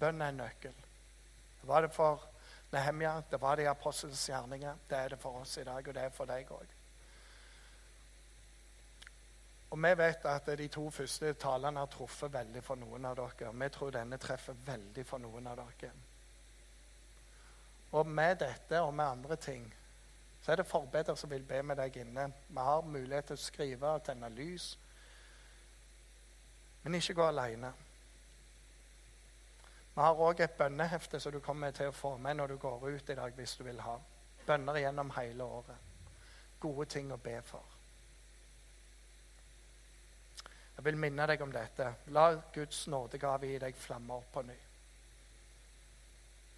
bønn 0.00 0.22
er 0.22 0.32
en 0.32 0.40
nøkkel. 0.42 0.78
Det 1.60 1.68
var 1.68 1.84
det 1.84 1.92
for 1.94 2.28
Nehemja, 2.72 3.22
det 3.30 3.40
var 3.40 3.56
det 3.56 3.66
i 3.66 3.70
apostelens 3.70 4.28
gjerninger. 4.28 4.78
Det 4.88 4.96
er 4.98 5.12
det 5.12 5.18
for 5.20 5.42
oss 5.42 5.58
i 5.60 5.64
dag, 5.64 5.88
og 5.88 5.94
det 5.94 6.06
er 6.06 6.14
for 6.16 6.30
deg 6.30 6.54
òg. 6.56 6.78
Og 9.72 9.78
vi 9.84 9.92
vet 9.96 10.24
at 10.28 10.48
de 10.58 10.68
to 10.68 10.86
første 10.92 11.34
talene 11.40 11.80
har 11.80 11.92
truffet 11.92 12.32
veldig 12.32 12.62
for 12.64 12.80
noen 12.80 13.04
av 13.08 13.16
dere. 13.16 13.52
Vi 13.52 13.68
tror 13.72 13.92
denne 13.94 14.18
treffer 14.20 14.56
veldig 14.66 15.04
for 15.08 15.20
noen 15.20 15.46
av 15.52 15.60
dere. 15.60 15.92
Og 17.92 18.06
med 18.06 18.36
dette 18.40 18.80
og 18.80 18.94
med 18.94 19.04
andre 19.04 19.36
ting 19.36 19.74
så 20.42 20.52
er 20.52 20.56
det 20.56 20.66
forbedere 20.66 21.16
som 21.16 21.30
vil 21.30 21.44
be 21.46 21.62
med 21.62 21.76
deg 21.78 21.96
inne. 22.02 22.24
Vi 22.48 22.58
har 22.58 22.82
mulighet 22.82 23.30
til 23.30 23.38
å 23.38 23.42
skrive 23.42 23.90
og 23.94 24.02
tenne 24.02 24.30
lys. 24.34 24.72
Men 26.82 26.98
ikke 26.98 27.14
gå 27.14 27.26
alene. 27.30 27.70
Vi 29.94 30.00
har 30.00 30.22
òg 30.26 30.40
et 30.40 30.56
bønnehefte 30.58 31.20
som 31.20 31.32
du 31.32 31.38
kommer 31.40 31.70
til 31.70 31.92
å 31.92 31.94
få 31.94 32.16
med 32.18 32.40
når 32.40 32.54
du 32.54 32.56
går 32.58 32.88
ut 32.88 33.10
i 33.12 33.14
dag, 33.14 33.36
hvis 33.36 33.54
du 33.56 33.62
vil 33.64 33.80
ha. 33.86 33.94
Bønner 34.46 34.80
gjennom 34.82 35.12
hele 35.14 35.44
året. 35.44 35.94
Gode 36.60 36.88
ting 36.90 37.12
å 37.12 37.20
be 37.22 37.36
for. 37.46 37.78
Jeg 40.76 40.84
vil 40.88 40.98
minne 40.98 41.26
deg 41.30 41.42
om 41.44 41.52
dette. 41.54 41.92
La 42.16 42.32
Guds 42.54 42.86
nådegave 42.90 43.46
i 43.46 43.58
deg 43.62 43.78
flamme 43.78 44.18
opp 44.18 44.32
på 44.32 44.42
ny. 44.42 44.58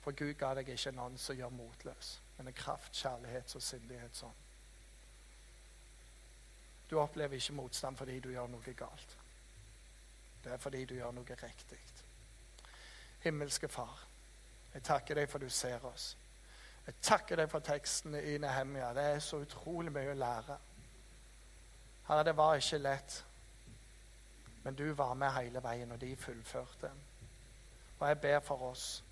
For 0.05 0.13
Gud 0.13 0.35
ga 0.37 0.53
deg 0.55 0.69
ikke 0.69 0.91
en 0.93 0.99
ånd 1.07 1.19
som 1.19 1.37
gjør 1.37 1.53
motløs, 1.57 2.09
men 2.37 2.49
en 2.51 2.57
kraft, 2.57 2.93
kjærlighet 2.93 3.55
og 3.57 3.63
sindighet 3.65 4.19
sånn. 4.19 4.41
Du 6.91 6.99
opplever 7.01 7.39
ikke 7.39 7.57
motstand 7.57 7.97
fordi 7.97 8.19
du 8.21 8.29
gjør 8.35 8.51
noe 8.53 8.75
galt. 8.77 9.15
Det 10.45 10.53
er 10.53 10.61
fordi 10.61 10.85
du 10.85 10.95
gjør 10.99 11.15
noe 11.17 11.39
riktig. 11.41 11.81
Himmelske 13.25 13.69
Far, 13.73 14.05
jeg 14.75 14.85
takker 14.85 15.17
deg 15.17 15.31
for 15.33 15.41
du 15.41 15.49
ser 15.49 15.85
oss. 15.89 16.11
Jeg 16.85 17.01
takker 17.01 17.41
deg 17.41 17.49
for 17.49 17.65
tekstene 17.65 18.21
i 18.29 18.37
Nehemia. 18.39 18.93
Det 18.93 19.05
er 19.15 19.23
så 19.25 19.41
utrolig 19.41 19.93
mye 19.93 20.13
å 20.13 20.19
lære. 20.21 20.59
Herre, 22.11 22.25
det 22.29 22.37
var 22.37 22.61
ikke 22.61 22.83
lett, 22.83 23.25
men 24.65 24.77
du 24.77 24.91
var 24.93 25.15
med 25.17 25.33
hele 25.33 25.65
veien, 25.65 25.93
og 25.93 26.01
de 26.01 26.13
fullførte. 26.17 26.91
Og 27.99 28.09
jeg 28.09 28.21
ber 28.21 28.41
for 28.45 28.69
oss 28.69 29.04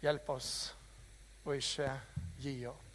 Hjelp 0.00 0.28
oss 0.32 0.52
å 1.44 1.52
ikke 1.56 1.90
gi 2.40 2.54
opp. 2.66 2.86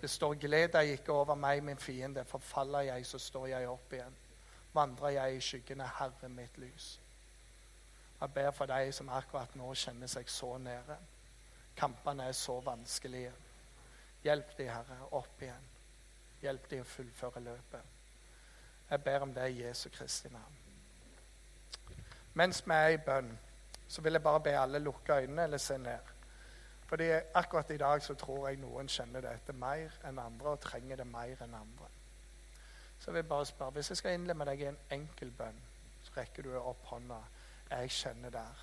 Det 0.00 0.10
står 0.10 0.34
'Gled 0.34 0.72
deg 0.72 0.88
ikke 0.88 1.12
over 1.12 1.34
meg, 1.34 1.62
min 1.62 1.78
fiende'. 1.78 2.24
Forfaller 2.24 2.80
jeg, 2.80 3.06
så 3.06 3.18
står 3.18 3.46
jeg 3.46 3.68
opp 3.68 3.92
igjen. 3.92 4.16
Vandrer 4.74 5.08
jeg 5.08 5.36
i 5.36 5.40
skyggene, 5.40 5.86
Herre 5.98 6.28
mitt 6.28 6.58
lys. 6.58 7.00
Jeg 8.20 8.32
ber 8.34 8.50
for 8.50 8.66
deg 8.66 8.94
som 8.94 9.08
akkurat 9.08 9.54
nå 9.56 9.74
kjenner 9.74 10.06
seg 10.06 10.28
så 10.28 10.58
nære. 10.58 10.96
Kampene 11.76 12.24
er 12.24 12.32
så 12.32 12.60
vanskelige. 12.60 13.32
Hjelp 14.24 14.58
de, 14.58 14.68
Herre, 14.68 14.98
opp 15.10 15.42
igjen. 15.42 15.68
Hjelp 16.42 16.70
de 16.70 16.80
å 16.80 16.84
fullføre 16.84 17.40
løpet. 17.40 17.82
Jeg 18.90 19.02
ber 19.02 19.24
om 19.24 19.34
det 19.34 19.48
i 19.50 19.62
Jesu 19.62 19.88
Kristi 19.88 20.28
navn. 20.28 20.58
Mens 22.34 22.62
vi 22.66 22.74
er 22.74 22.88
i 22.88 22.96
bønn, 22.96 23.38
så 23.88 24.02
vil 24.02 24.12
jeg 24.12 24.22
bare 24.22 24.40
be 24.40 24.58
alle 24.58 24.78
lukke 24.78 25.14
øynene 25.14 25.44
eller 25.44 25.58
se 25.58 25.78
ned. 25.78 26.11
Fordi 26.92 27.10
akkurat 27.34 27.70
i 27.70 27.76
dag 27.76 28.02
så 28.02 28.14
tror 28.14 28.48
jeg 28.48 28.58
noen 28.60 28.88
kjenner 28.88 29.22
dette 29.24 29.52
mer 29.56 29.94
enn 30.04 30.18
andre 30.20 30.50
og 30.50 30.58
trenger 30.60 30.98
det 31.00 31.06
mer 31.08 31.40
enn 31.40 31.54
andre. 31.56 31.86
Så 32.98 33.10
jeg 33.10 33.14
vil 33.14 33.22
bare 33.28 33.46
spørre, 33.46 33.70
Hvis 33.70 33.90
jeg 33.90 33.96
skal 33.96 34.14
innlemme 34.14 34.44
deg 34.44 34.60
i 34.60 34.66
en 34.68 34.78
enkel 34.90 35.30
bønn, 35.30 35.62
så 36.02 36.12
rekker 36.16 36.42
du 36.42 36.50
opp 36.58 36.84
hånda. 36.84 37.22
Jeg 37.70 37.90
kjenner 37.90 38.30
der. 38.30 38.60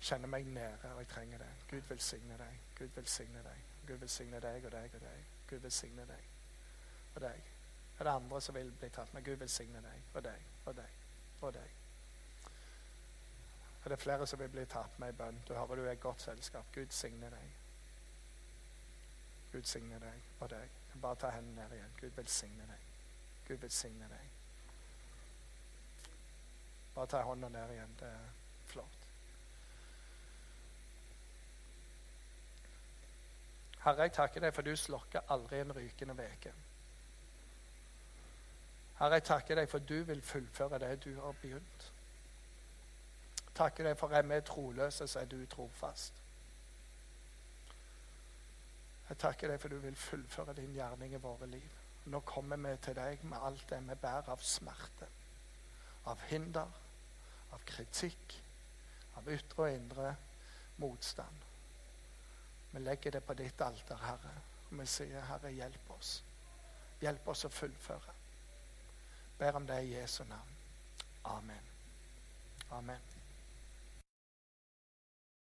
Kjenner 0.00 0.26
meg 0.26 0.46
nede, 0.46 0.90
og 0.94 0.98
jeg 0.98 1.08
trenger 1.08 1.38
det. 1.38 1.52
Gud 1.70 1.86
velsigne 1.88 2.38
deg. 2.38 2.58
Gud 2.78 2.88
velsigne 2.96 3.46
deg. 3.46 3.62
Gud 3.86 3.96
velsigne 3.96 4.40
deg 4.40 4.64
og 4.64 4.72
deg 4.72 4.94
og 4.94 5.00
deg. 5.06 5.24
Gud 5.50 5.58
velsigne 5.58 6.10
deg 6.10 6.28
og 7.14 7.22
deg. 7.22 7.50
Er 7.98 8.04
det 8.04 8.10
andre 8.10 8.40
som 8.40 8.54
vil 8.54 8.72
bli 8.72 8.88
tatt 8.88 9.14
med? 9.14 9.24
Gud 9.24 9.36
velsigne 9.36 9.78
deg 9.78 10.14
og 10.14 10.24
deg 10.24 10.52
og 10.66 10.76
deg 10.76 11.00
og 11.40 11.54
deg. 11.54 11.83
Er 13.84 13.88
det 13.88 13.98
flere 13.98 14.26
som 14.26 14.38
vil 14.38 14.48
bli 14.48 14.64
tatt 14.64 14.98
med 14.98 15.12
i 15.12 15.16
bønn? 15.16 15.42
Du 15.48 15.54
hører 15.54 15.76
du 15.76 15.84
er 15.84 15.92
et 15.92 16.00
godt 16.00 16.22
selskap. 16.22 16.64
Gud 16.72 16.90
signe 16.90 17.30
deg. 17.30 17.50
Gud 19.52 19.62
signe 19.68 19.98
deg 20.00 20.22
og 20.40 20.50
deg. 20.50 20.70
Bare 21.02 21.14
ta 21.20 21.30
hendene 21.34 21.62
ned 21.62 21.76
igjen. 21.76 21.92
Gud 22.00 22.16
velsigne 22.16 22.66
deg. 22.70 22.86
Gud 23.48 23.56
velsigne 23.56 24.08
deg. 24.08 24.30
Bare 26.94 27.06
ta 27.06 27.22
hånda 27.22 27.48
ned 27.48 27.70
igjen. 27.76 27.96
Det 28.00 28.08
er 28.08 28.28
flott. 28.66 29.00
Herre, 33.84 34.08
jeg 34.08 34.12
takker 34.16 34.40
deg 34.40 34.54
for 34.56 34.64
du 34.64 34.76
slokker 34.80 35.28
aldri 35.28 35.60
en 35.60 35.74
rykende 35.76 36.16
veke. 36.16 36.54
Herre, 38.98 39.18
jeg 39.18 39.28
takker 39.28 39.60
deg 39.60 39.68
for 39.68 39.78
du 39.84 39.98
vil 40.08 40.22
fullføre 40.22 40.80
det 40.80 40.96
du 41.04 41.10
har 41.20 41.36
begynt. 41.42 41.90
Takker 43.54 43.86
deg 43.86 43.98
for 43.98 44.14
er 44.14 44.26
vi 44.26 44.40
troløse, 44.42 45.06
så 45.08 45.20
er 45.20 45.30
du 45.30 45.38
trofast. 45.46 46.22
Jeg 49.08 49.18
takker 49.20 49.52
deg 49.52 49.60
for 49.60 49.68
du 49.68 49.78
vil 49.82 49.96
fullføre 49.96 50.56
din 50.56 50.74
gjerning 50.74 51.14
i 51.14 51.22
våre 51.22 51.46
liv. 51.46 51.80
Nå 52.10 52.20
kommer 52.26 52.56
vi 52.60 52.76
til 52.82 52.96
deg 52.96 53.22
med 53.24 53.38
alt 53.40 53.64
det 53.70 53.80
vi 53.84 53.96
bærer 54.00 54.32
av 54.32 54.42
smerte, 54.44 55.08
av 56.10 56.20
hinder, 56.28 56.80
av 57.52 57.64
kritikk, 57.68 58.34
av 59.16 59.30
ytre 59.30 59.62
og 59.62 59.72
indre 59.72 60.14
motstand. 60.82 61.46
Vi 62.72 62.82
legger 62.82 63.14
det 63.14 63.22
på 63.24 63.38
ditt 63.38 63.60
alter, 63.62 64.00
Herre, 64.02 64.34
og 64.70 64.78
vi 64.80 64.86
sier, 64.90 65.22
Herre, 65.30 65.52
hjelp 65.54 65.90
oss. 65.94 66.16
Hjelp 67.00 67.28
oss 67.30 67.46
å 67.46 67.52
fullføre. 67.52 68.18
Ber 69.38 69.60
om 69.60 69.66
det 69.68 69.82
i 69.84 69.94
Jesu 69.94 70.24
navn. 70.24 70.56
Amen. 71.30 71.70
Amen. 72.74 73.13